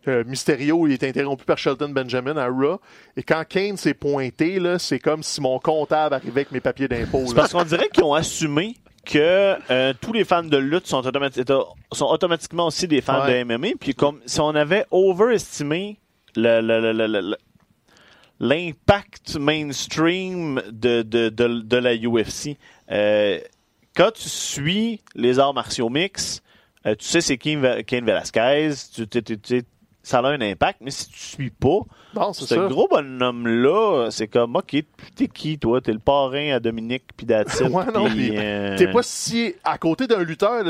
[0.07, 2.79] Euh, Mysterio, il est interrompu par Shelton Benjamin à Raw.
[3.15, 6.87] Et quand Kane s'est pointé, là, c'est comme si mon comptable arrivait avec mes papiers
[6.87, 7.23] d'impôt.
[7.27, 8.75] C'est parce qu'on dirait qu'ils ont assumé
[9.05, 11.43] que euh, tous les fans de lutte sont, automati-
[11.91, 13.43] sont automatiquement aussi des fans Ouais.
[13.43, 13.69] de MMA.
[13.79, 15.99] Puis comme si on avait overestimé
[16.35, 17.37] le- le- le- le- le- le-
[18.39, 22.57] l'impact mainstream de, de, de, de la UFC.
[22.91, 23.39] Euh,
[23.95, 26.41] quand tu suis les arts martiaux mix,
[26.85, 27.59] euh, tu sais c'est Cain
[28.03, 29.63] Velasquez, tu, tu- tu- tu-
[30.03, 31.79] ça a un impact, mais si tu suis pas,
[32.15, 32.67] Non, ce ça.
[32.67, 34.75] gros bonhomme-là, c'est comme, OK,
[35.15, 35.79] t'es qui, toi?
[35.81, 37.67] T'es le parrain à Dominique puis Datil.
[37.71, 39.53] Ouais, non, puis euh, T'es pas si.
[39.63, 40.63] À côté d'un lutteur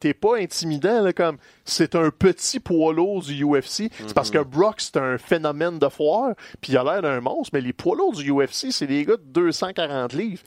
[0.00, 1.36] t'es pas intimidant, là, comme.
[1.64, 3.90] C'est un petit poids lourd du UFC.
[4.06, 7.50] C'est parce que Brock, c'est un phénomène de foire, puis il a l'air d'un monstre,
[7.52, 10.42] mais les poids lourds du UFC, c'est des gars de 240 livres.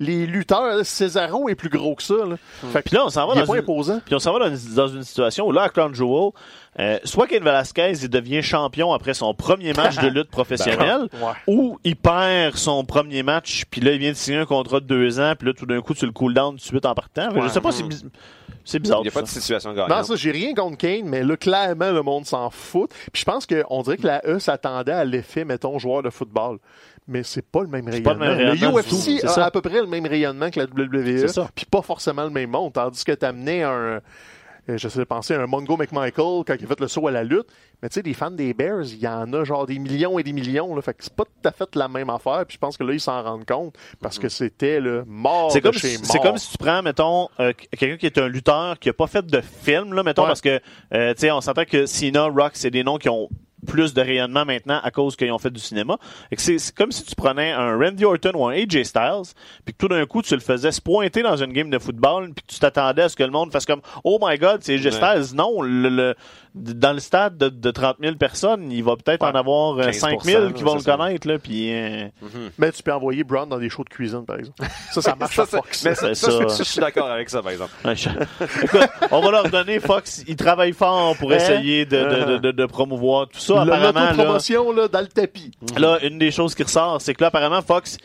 [0.00, 2.36] Les lutteurs, là, Cesaro est plus gros que ça, là.
[2.72, 4.00] Fait que Puis là, on s'en va il est dans une, imposant.
[4.04, 6.30] puis on s'en va dans une, dans une situation où là, à Crown Jewel,
[6.78, 11.32] euh, soit Ken Velasquez il devient champion après son premier match de lutte professionnelle, Ouais.
[11.48, 14.86] ou il perd son premier match, puis là, il vient de signer un contrat de
[14.86, 16.94] deux ans, puis là, tout d'un coup, tu le cool down tout de suite en
[16.94, 17.28] partant.
[17.30, 17.48] Fait que Je Ouais.
[17.48, 18.04] sais pas, c'est biz-
[18.64, 19.00] c'est bizarre.
[19.00, 19.40] il n'y a pas de ça.
[19.40, 20.04] situation Non, gagnante.
[20.04, 22.90] ça, j'ai rien contre Kane, mais là, clairement, le monde s'en fout.
[23.12, 26.58] Puis je pense qu'on dirait que la E s'attendait à l'effet, mettons, joueur de football.
[27.08, 28.12] Mais c'est pas le même pas rayonnement.
[28.12, 29.46] le même rayonnement le UFC c'est a ça.
[29.46, 32.74] à peu près le même rayonnement que la WWE, puis pas forcément le même monde.
[32.74, 34.00] Tandis que t'amenais un,
[34.70, 37.24] euh, je sais penser un Mongo McMichael quand il a fait le saut à la
[37.24, 37.46] lutte.
[37.82, 40.22] Mais tu sais, des fans des Bears, il y en a genre des millions et
[40.22, 40.74] des millions.
[40.76, 42.44] Là, fait que c'est pas tout à fait la même affaire.
[42.46, 45.60] Puis je pense que là, ils s'en rendent compte parce que c'était le mort C'est
[45.60, 48.28] de comme, chez si- c'est comme si tu prends, mettons, euh, quelqu'un qui est un
[48.28, 50.28] lutteur qui a pas fait de film, là, mettons, Ouais.
[50.28, 50.60] parce que,
[50.92, 53.30] euh, tu sais, on s'entend que Cena, Rock, c'est des noms qui ont
[53.66, 55.98] plus de rayonnement maintenant à cause qu'ils ont fait du cinéma.
[56.30, 59.32] Et que C'est comme si tu prenais un Randy Orton ou un AJ Styles,
[59.64, 62.30] puis que tout d'un coup tu le faisais se pointer dans une game de football,
[62.34, 64.74] puis que tu t'attendais à ce que le monde fasse comme Oh my God, c'est
[64.74, 64.90] AJ Ouais.
[64.92, 65.36] Styles.
[65.36, 66.14] Non, le, le-
[66.54, 69.92] dans le stade de, de 30 000 personnes, il va peut-être en avoir euh, 15%,
[69.92, 71.28] 5 000 qui vont le connaître.
[71.28, 72.08] Là, puis, euh,
[72.58, 74.64] Mais tu peux envoyer Brown dans des shows de cuisine, par exemple.
[74.90, 75.84] Ça, ça marche Ça, à Fox.
[75.84, 76.56] mais ça, C'est ça, ça.
[76.58, 77.70] je- suis d'accord avec ça, par exemple.
[77.84, 78.08] Ouais, je-
[78.64, 80.24] Écoute, on va leur donner Fox.
[80.26, 81.36] Ils travaillent fort pour Hein?
[81.36, 83.47] essayer de, de, de, de- de promouvoir tout ça.
[83.56, 85.50] Le- Apparemment, là, L'autopromotion, là, dans le tapis.
[85.76, 87.98] là, une des choses qui ressort, c'est que là, apparemment, Fox,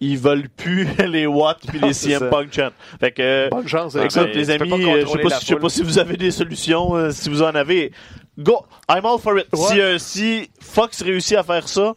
[0.00, 2.26] ils veulent plus les Watts puis les c'est CM ça.
[2.26, 2.68] Punk chant.
[3.00, 4.24] Fait que, Bonne chance avec ça.
[4.24, 6.30] ben, les amis, euh, je sais pas, si, je sais pas si vous avez des
[6.30, 7.92] solutions, euh, si vous en avez.
[8.38, 8.64] Go!
[8.88, 9.46] I'm all for it.
[9.52, 9.58] Ouais.
[9.58, 11.94] Si, euh, si Fox réussit à faire ça,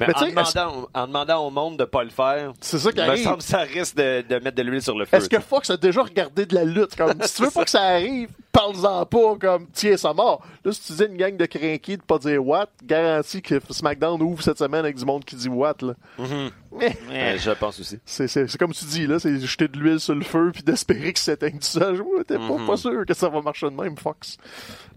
[0.00, 2.98] Mais, Mais en, demandant, en demandant au monde de pas le faire, C'est ça qui
[2.98, 3.24] me arrive.
[3.24, 5.16] semble que ça risque de, de mettre de l'huile sur le feu.
[5.16, 6.96] Est-ce que Fox a déjà regardé de la lutte?
[6.96, 10.42] Comme, si tu veux pas que ça arrive, parle-en pas, comme, tiens, ça mort.
[10.64, 14.20] Là, si tu dis une gang de crinqués de pas dire what, garantie que SmackDown
[14.22, 15.94] ouvre cette semaine avec du monde qui dit what, là.
[16.18, 16.50] Mhm.
[16.78, 17.98] Mais, je pense aussi.
[18.04, 21.18] c'est, comme tu dis, là, c'est jeter de l'huile sur le feu puis d'espérer que
[21.18, 22.02] ça s'éteigne tout seul.
[22.26, 22.66] T'es pas, Mhm.
[22.66, 24.36] pas sûr que ça va marcher de même, Fox.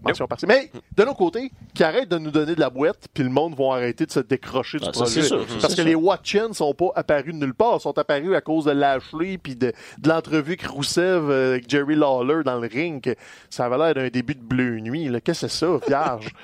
[0.02, 0.46] Mention partie.
[0.46, 3.54] Mais, de l'autre côté, qui arrête de nous donner de la boîte puis le monde
[3.56, 5.22] va arrêter de se décrocher du ça, projet.
[5.22, 7.76] sûr, Parce que les Watchens sont pas apparus de nulle part.
[7.78, 11.68] Ils sont apparus à cause de Lashley puis de, de l'entrevue que Rousseff euh, avec
[11.70, 13.14] Jerry Lawler dans le ring.
[13.50, 15.08] Ça avait l'air d'un début de Bleu Nuit.
[15.08, 15.20] là.
[15.20, 16.28] Qu'est-ce que c'est ça, vierge?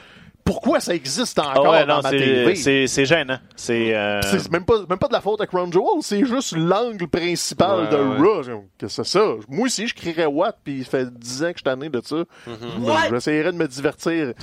[0.45, 2.55] Pourquoi ça existe ah encore ouais, dans non, ma c'est, TV?
[2.55, 3.39] c'est, c'est gênant.
[3.57, 6.55] C'est, euh, C'est même pas, même pas de la faute à Crown Jewel, c'est juste
[6.57, 8.53] l'angle principal Ouais, de ouais.
[8.53, 8.65] Raw.
[8.79, 9.25] Que c'est ça?
[9.49, 12.01] Moi aussi, je crierais Watt, puis ça fait 10 ans que je suis tanné de
[12.05, 12.17] ça.
[13.11, 14.35] J'essaierais de me divertir.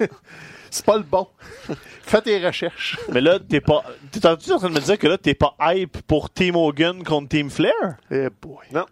[0.70, 1.28] c'est pas le bon.
[2.02, 2.98] Fais tes recherches.
[3.12, 5.54] mais là, t'es pas, t'es en en train de me dire que là, t'es pas
[5.60, 7.72] hype pour Team Hogan contre Team Flair?
[8.10, 8.66] Eh boy.
[8.72, 8.86] Non.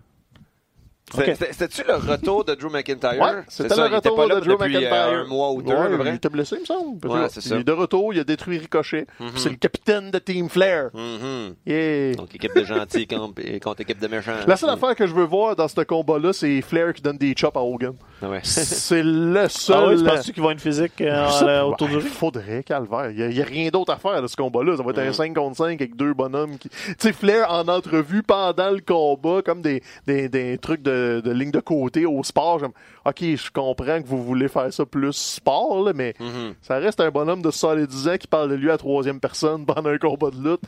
[1.15, 3.21] C'était-tu le retour de Drew McIntyre?
[3.21, 5.19] Ouais, c'était le il était retour pas là de Drew depuis, euh, McIntyre.
[5.21, 6.09] un mois ou deux, Ouais, à peu près.
[6.11, 7.07] Il était blessé, il me semble.
[7.09, 7.55] Ouais, c'est ça.
[7.55, 9.07] Il est de retour, il a détruit Ricochet.
[9.37, 10.91] C'est le capitaine de Team Flair.
[10.95, 11.55] Mhm.
[11.65, 12.15] Yeah.
[12.17, 14.33] Donc, équipe de gentils contre, contre équipe de méchants.
[14.47, 17.35] La seule affaire que je veux voir dans ce combat-là, c'est Flair qui donne des
[17.37, 17.95] chops à Hogan.
[18.23, 18.41] Ah ouais.
[18.43, 19.77] C'est le seul.
[19.79, 22.13] Ah ouais, tu penses-tu qu'ils vont une physique euh, euh, autour du Ouais, ring?
[22.13, 23.11] Faudrait, calvaire.
[23.13, 24.77] Il n'y a, rien d'autre à faire de ce combat-là.
[24.77, 25.13] Ça va être un Mm.
[25.13, 26.69] 5 contre 5 avec deux bonhommes qui.
[26.69, 31.31] Tu sais, Flair en entrevue pendant le combat, comme des, des, des trucs de, de
[31.31, 32.59] ligne de côté au sport.
[32.59, 32.73] J'aime,
[33.05, 36.55] ok, je comprends que vous voulez faire ça plus sport, là, mais Mhm.
[36.63, 39.65] ça reste un bonhomme de solide 10 ans qui parle de lui à troisième personne
[39.67, 40.61] pendant un combat de lutte.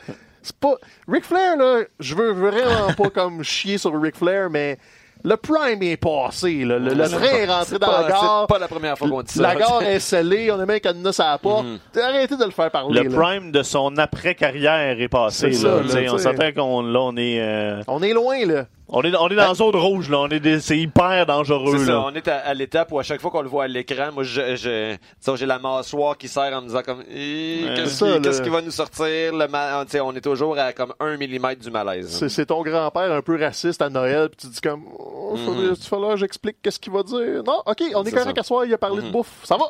[0.42, 0.74] C'est pas.
[1.08, 4.78] Ric Flair, là, je veux vraiment pas comme chier sur Ric Flair, mais
[5.24, 6.64] le prime est passé.
[6.64, 6.78] Là.
[6.78, 8.40] Le, le train pas- est rentré dans pas- la gare.
[8.48, 9.42] C'est pas la première fois qu'on dit ça.
[9.42, 11.66] La gare est scellée, on a un cadenas à la porte.
[12.00, 13.02] Arrêtez de le faire parler.
[13.02, 13.18] Le là.
[13.20, 15.52] prime de son après-carrière est passé.
[15.52, 15.76] C'est là.
[15.78, 18.66] ça, là, T'sais, on s'entend qu'on là, on est, euh, On est loin, là.
[18.90, 20.08] On est, on est dans la zone rouge.
[20.10, 20.18] Là.
[20.20, 21.78] On est des- c'est hyper dangereux.
[21.78, 22.04] C'est ça, là.
[22.06, 24.22] on est à, à l'étape où à chaque fois qu'on le voit à l'écran, moi,
[24.24, 27.96] je, je, disons, j'ai la mâchoire qui serre en me disant comme, Eh, Ouais, qu'est-ce
[27.96, 28.44] ça, qui, qu'est-ce là.
[28.44, 29.34] qui va nous sortir?
[29.34, 32.08] Le ma- tu sais, on est toujours à comme un millimètre du malaise.
[32.18, 35.66] C'est, c'est ton grand-père un peu raciste à Noël, puis tu dis comme, oh, faudrait,
[35.66, 35.74] Mhm.
[35.78, 37.42] il falloir que j'explique qu'est-ce qu'il va dire.
[37.46, 38.40] Non, ok, on est, C'est correct ça.
[38.40, 39.12] à soir, il a parlé de Mhm.
[39.12, 39.32] bouffe.
[39.44, 39.66] Ça va.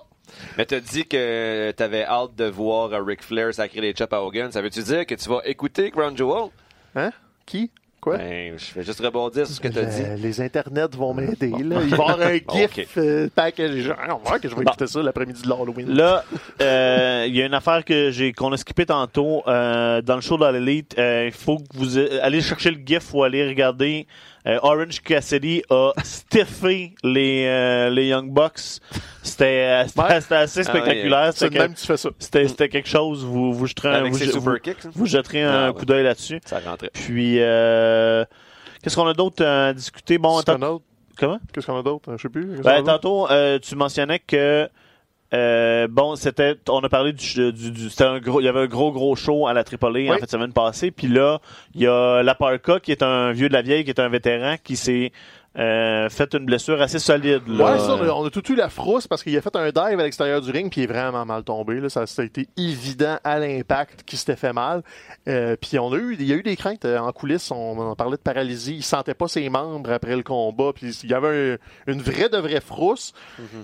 [0.59, 4.53] Mais t'as dit que t'avais hâte de voir Ric Flair sacrer les chops à Hogan.
[4.53, 6.51] Ça veut-tu dire que tu vas écouter Crown Jewel?
[6.95, 7.11] Hein?
[7.47, 7.71] Qui?
[8.09, 8.19] Quoi?
[8.19, 10.23] Ben, je vais juste rebondir sur ce que t'as Le- dit.
[10.23, 11.57] Les internets vont m'aider, là.
[11.61, 12.87] Il va y avoir un gif Ok.
[12.99, 13.91] euh, package.
[14.09, 15.89] On va voir que je vais écouter ça l'après-midi de l'Halloween.
[15.95, 16.25] Là,
[16.61, 20.21] euh, il y a une affaire que j'ai qu'on a skippé tantôt euh, dans le
[20.21, 20.95] show dans l'élite.
[20.99, 24.07] Euh, Il faut que vous allez chercher le gif ou aller regarder.
[24.47, 28.81] Euh, Orange Cassidy a stiffé les euh, les Young Bucks.
[29.23, 30.13] C'était c'était- Ouais.
[30.37, 31.31] assez Ah spectaculaire.
[31.33, 32.11] C'est C'était de même que tu fais ça.
[32.19, 33.25] c'était- quelque chose.
[33.25, 34.91] Vous vous jeterez un, vous, vous- hein?
[34.95, 35.75] vous jetterez un Ah, ouais.
[35.75, 36.41] coup d'œil là-dessus.
[36.45, 36.91] Ça rentrait.
[36.95, 38.25] Puis euh,
[38.83, 40.19] qu'est-ce qu'on a d'autre à discuter?
[40.19, 40.85] Bon, Qu'est-ce attends, qu'on a d'autre?
[41.19, 41.39] comment?
[41.53, 42.13] Qu'est-ce qu'on a d'autre?
[42.17, 42.61] Je sais plus.
[42.63, 44.69] Ben, tantôt, euh, tu mentionnais que
[45.35, 48.61] euh, bon, c'était, on a parlé du, du, du- c'était un gros, il y avait
[48.61, 50.21] un gros gros show à la Tripoli en Oui.
[50.21, 51.41] fait semaine passée, puis là,
[51.75, 54.09] il y a la Parka qui est un vieux de la vieille, qui est un
[54.09, 55.13] vétéran, qui s'est
[55.57, 57.43] euh, fait une blessure assez solide.
[57.49, 57.73] Là.
[57.73, 59.71] Ouais, ça, on a, on a tout eu la frousse parce qu'il a fait un
[59.71, 61.81] dive à l'extérieur du ring puis il est vraiment mal tombé.
[61.81, 61.89] Là.
[61.89, 64.83] Ça, ça a été évident à l'impact qu'il s'était fait mal.
[65.27, 67.51] Euh, puis on a eu, il y a eu des craintes euh, en coulisses.
[67.51, 68.77] On, on parlait de paralysie.
[68.77, 70.73] Il sentait pas ses membres après le combat.
[70.75, 73.13] Puis il y avait un- une vraie de vraie frousse.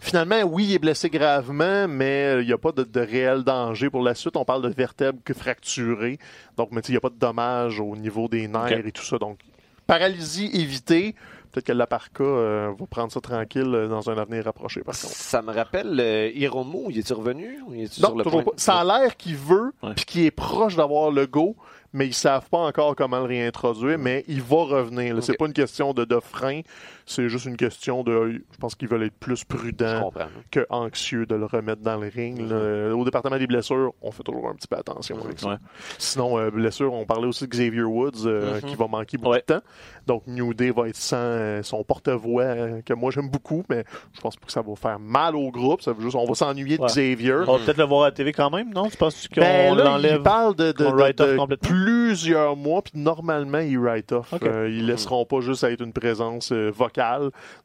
[0.00, 3.88] Finalement, oui, il est blessé gravement, mais il n'y a pas de, de réel danger
[3.90, 4.36] pour la suite.
[4.36, 6.18] On parle de vertèbres que fracturées.
[6.56, 9.18] Donc, mais il n'y a pas de dommage au niveau des nerfs et tout ça.
[9.18, 9.38] Donc,
[9.86, 11.14] paralysie évitée.
[11.54, 14.92] Peut-être que la Parka euh, va prendre ça tranquille euh, dans un avenir rapproché, par
[15.00, 15.14] contre.
[15.14, 16.86] Ça me rappelle euh, Hiromu.
[16.90, 17.60] Il est-tu revenu?
[17.72, 18.52] Il est Non, sur le toujours point?
[18.54, 18.58] pas.
[18.60, 19.92] Ça a l'air qu'il veut, Ouais.
[19.94, 21.54] puis qu'il est proche d'avoir le go,
[21.92, 25.16] mais ils savent pas encore comment le réintroduire, mais il va revenir.
[25.22, 26.62] C'est pas une question de, de frein,
[27.06, 28.42] c'est juste une question de.
[28.52, 30.26] Je pense qu'ils veulent être plus prudents comprends.
[30.50, 32.40] que anxieux de le remettre dans le ring.
[32.48, 32.94] là.
[32.94, 35.48] Au département des blessures, on fait toujours un petit peu attention avec ça.
[35.48, 35.56] Ouais.
[35.98, 38.60] Sinon, euh, blessure, on parlait aussi de Xavier Woods euh, Mhm.
[38.62, 39.44] qui va manquer beaucoup Ouais.
[39.46, 39.60] de temps.
[40.06, 43.84] Donc, New Day va être sans euh, son porte-voix euh, que moi j'aime beaucoup, mais
[44.12, 45.82] je pense pas que ça va faire mal au groupe.
[45.82, 46.84] Ça veut juste, on va s'ennuyer de.
[46.84, 47.34] Xavier.
[47.46, 48.88] On va peut-être le voir à la TV quand même, non?
[48.88, 50.16] Tu penses qu'on Ben l'enlève?
[50.18, 54.32] il parle de, de- de- de plusieurs mois, puis normalement, il write off.
[54.32, 54.42] Ok.
[54.44, 56.70] Euh, ils laisseront pas juste être une présence euh,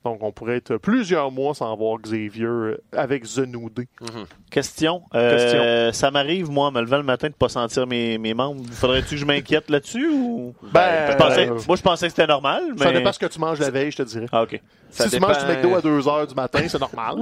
[0.04, 3.88] Donc, on pourrait être plusieurs mois sans voir Xavier euh, avec The New Day.
[4.52, 5.04] Question.
[5.16, 8.64] Euh, Ça m'arrive, moi, en me levant le matin, de pas sentir mes, mes membres.
[8.72, 10.54] Faudrait-tu que je m'inquiète là-dessus ou...
[10.74, 12.84] Ben, Je pensais- euh, moi, je pensais que c'était normal, mais...
[12.86, 14.26] Ça dépend ce que tu manges la veille, je te dirais.
[14.32, 14.60] Ah, OK.
[14.92, 17.18] Ça si dépend- tu manges du McDo à 2 h du matin, c'est normal.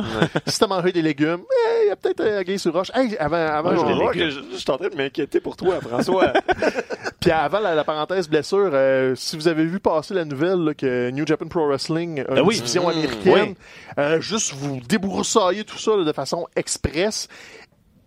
[0.45, 2.91] si tu as mangé des légumes, eh, il y a peut-être un gay sur roche.
[2.95, 5.76] Hey, avant, avant, Ouais, je- que je, je suis en train de m'inquiéter pour toi,
[5.82, 6.32] François.
[7.20, 10.74] Puis avant la, la parenthèse blessure, euh, si vous avez vu passer la nouvelle là,
[10.74, 12.56] que New Japan Pro Wrestling Ben une oui.
[12.56, 13.56] division Mmh, américaine,
[13.98, 17.28] euh, juste vous débroussaillez tout ça là, de façon express.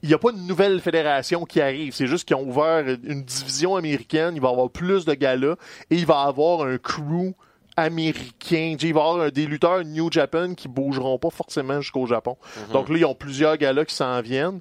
[0.02, 1.94] Il n'y a pas une nouvelle fédération qui arrive.
[1.94, 4.34] C'est juste qu'ils ont ouvert une division américaine.
[4.34, 5.56] Il va y avoir plus de galas
[5.90, 7.34] et il va y avoir un crew
[7.76, 8.76] américain.
[8.80, 12.36] Il va y avoir des lutteurs New Japan qui bougeront pas forcément jusqu'au Japon.
[12.72, 14.60] Donc là, ils ont plusieurs galas qui s'en viennent.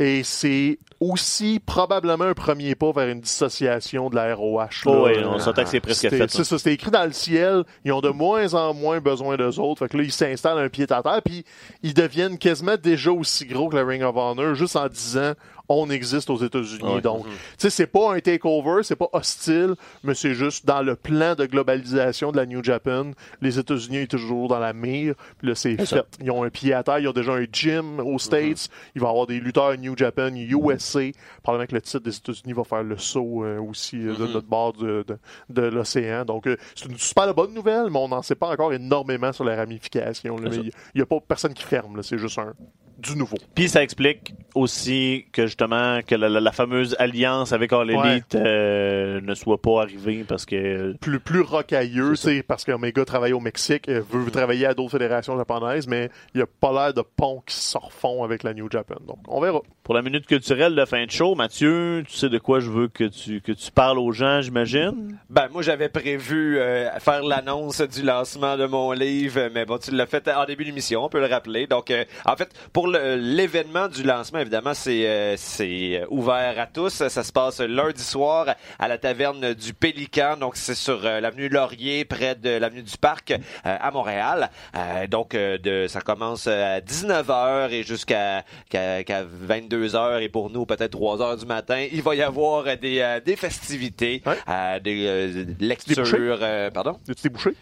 [0.00, 4.66] Et c'est aussi probablement un premier pas vers une dissociation de la ROH.
[4.86, 6.30] Oh, oui, on s'entend que c'est presque fait.
[6.30, 7.64] C'est ça, c'était écrit dans le ciel.
[7.84, 9.80] Ils ont de moins en moins besoin d'eux autres.
[9.80, 11.44] Fait que là, ils s'installent un pied à terre, puis
[11.82, 15.34] ils deviennent quasiment déjà aussi gros que le Ring of Honor, juste en disant
[15.68, 17.00] on existe aux États-Unis.
[17.00, 20.94] Donc, tu sais, c'est pas un takeover, c'est pas hostile, mais c'est juste dans le
[20.94, 25.14] plan de globalisation de la New Japan, les États-Unis sont toujours dans la mire.
[25.38, 25.86] Puis là, c'est fait.
[25.86, 26.04] ça.
[26.20, 28.68] Ils ont un pied à terre, ils ont déjà un gym aux States.
[28.94, 31.10] Il va y avoir des lutteurs New Japan, USA.
[31.42, 34.46] Probablement que le titre des États-Unis va faire le saut euh, aussi euh, de notre
[34.48, 35.18] bord de, de,
[35.50, 36.24] de l'océan.
[36.24, 39.44] Donc, euh, c'est une super bonne nouvelle, mais on n'en sait pas encore énormément sur
[39.44, 40.36] les ramifications.
[40.36, 40.50] là.
[40.50, 42.54] C'est Mais Il n'y a pas personne qui ferme, c'est juste un
[42.98, 43.36] du nouveau.
[43.54, 48.34] Puis ça explique aussi que justement que la, la- la fameuse alliance avec All Elite
[48.36, 53.40] euh, ne soit pas arrivée parce que plus, plus rocailleux, C'est parce qu'Omega travaille au
[53.40, 57.02] Mexique, euh, veut travailler à d'autres fédérations japonaises, mais il n'y a pas l'air de
[57.02, 58.96] pont qui se refont avec la New Japan.
[59.06, 59.60] Donc, on verra.
[59.82, 62.88] pour la minute culturelle de fin de show, Mathieu, tu sais de quoi je veux
[62.88, 65.18] que tu que tu parles aux gens, j'imagine?
[65.30, 69.90] Ben, moi, j'avais prévu euh, faire l'annonce du lancement de mon livre, mais bon, tu
[69.90, 71.66] l'as fait en début d'émission, on peut le rappeler.
[71.66, 76.58] Donc, euh, en fait, pour le- l'événement du lancement, évidemment, c'est euh, c'est euh, ouvert
[76.58, 77.06] à tous.
[77.08, 80.36] Ça se passe lundi soir à la taverne du Pélican.
[80.38, 84.50] Donc, c'est sur euh, l'avenue Laurier, près de l'avenue du Parc euh, à Montréal.
[84.76, 90.66] Euh, donc, euh, de, ça commence à 19h et jusqu'à qu'à 22h et pour nous,
[90.66, 91.86] peut-être 3h du matin.
[91.92, 96.98] Il va y avoir des, euh, des festivités, euh, des euh, lectures, euh, pardon?
[97.22, 97.54] Des bouchées,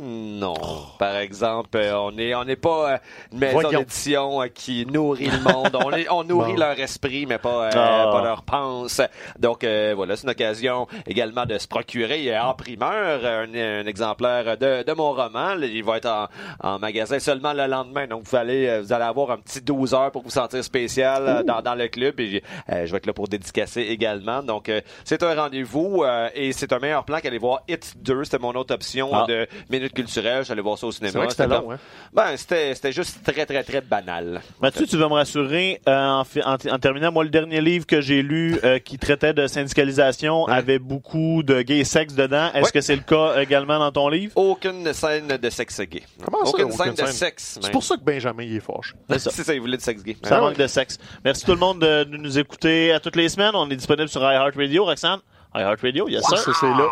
[0.00, 0.54] non.
[0.98, 2.98] Par exemple, euh, on est on n'est pas euh,
[3.32, 5.76] une maison d'édition euh, qui nourrit le monde.
[5.84, 6.58] On, est, on nourrit Bon.
[6.60, 8.08] leur esprit, mais pas, euh, Ah.
[8.12, 9.00] pas leur pense.
[9.38, 14.56] Donc euh, voilà, c'est une occasion également de se procurer en primeur un, un exemplaire
[14.58, 15.54] de, de mon roman.
[15.62, 16.28] Il va être en,
[16.60, 18.06] en magasin seulement le lendemain.
[18.06, 21.62] Donc vous allez vous allez avoir un petit 12 heures pour vous sentir spécial dans,
[21.62, 22.20] dans le club.
[22.20, 24.42] Et euh, je vais être là pour dédicacer également.
[24.42, 28.24] Donc euh, c'est un rendez-vous euh, et c'est un meilleur plan qu'aller voir Hit 2.
[28.24, 29.26] C'était mon autre option Ah.
[29.28, 30.44] de minutes culturelles.
[30.44, 31.12] J'allais voir ça au cinéma.
[31.12, 31.78] C'est vrai que c'était long, hein?
[32.12, 34.40] Ben, c'était, c'était juste très, très, très banal.
[34.60, 37.86] Mathieu, tu veux me rassurer, euh, en, fi- en, en terminant, moi, le dernier livre
[37.86, 42.50] que j'ai lu euh, qui traitait de syndicalisation avait beaucoup de gay sexe dedans.
[42.54, 42.70] Est-ce Ouais.
[42.72, 44.32] que c'est le cas également dans ton livre?
[44.36, 46.02] Aucune scène de sexe gay.
[46.24, 47.06] Comment ça, Aucune aucune scène de scène?
[47.12, 47.58] sexe.
[47.60, 48.94] C'est pour ça que Benjamin il est fâché.
[49.10, 49.30] C'est ça.
[49.44, 50.16] Ça, il voulait de sexe gay.
[50.22, 50.98] Ça Ah manque de sexe.
[51.24, 53.50] Merci tout le monde de, de nous écouter à toutes les semaines.
[53.54, 55.20] On est disponible sur iHeartRadio, Roxane?
[55.54, 56.38] iHeartRadio, yes sir.
[56.38, 56.86] Ça, c'est là.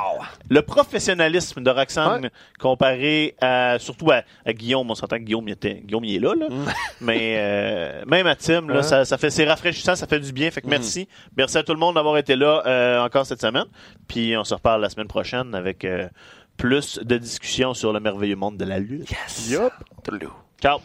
[0.48, 2.30] Le professionnalisme de Roxane Ouais.
[2.60, 6.20] comparé à, surtout à, à Guillaume, on s'entend que Guillaume, il, était, Guillaume, il est
[6.20, 6.46] là, là.
[7.00, 8.82] mais euh, même à Tim, là, Ouais.
[8.82, 10.50] ça, ça fait, c'est rafraîchissant, ça fait du bien.
[10.50, 11.08] Fait que merci.
[11.36, 13.66] Merci à tout le monde d'avoir été là euh, encore cette semaine.
[14.08, 16.08] Puis on se reparle la semaine prochaine avec euh,
[16.56, 19.10] plus de discussions sur le merveilleux monde de la lutte.
[19.48, 19.72] Yup.
[20.04, 20.30] Toulou.
[20.60, 20.78] Ciao.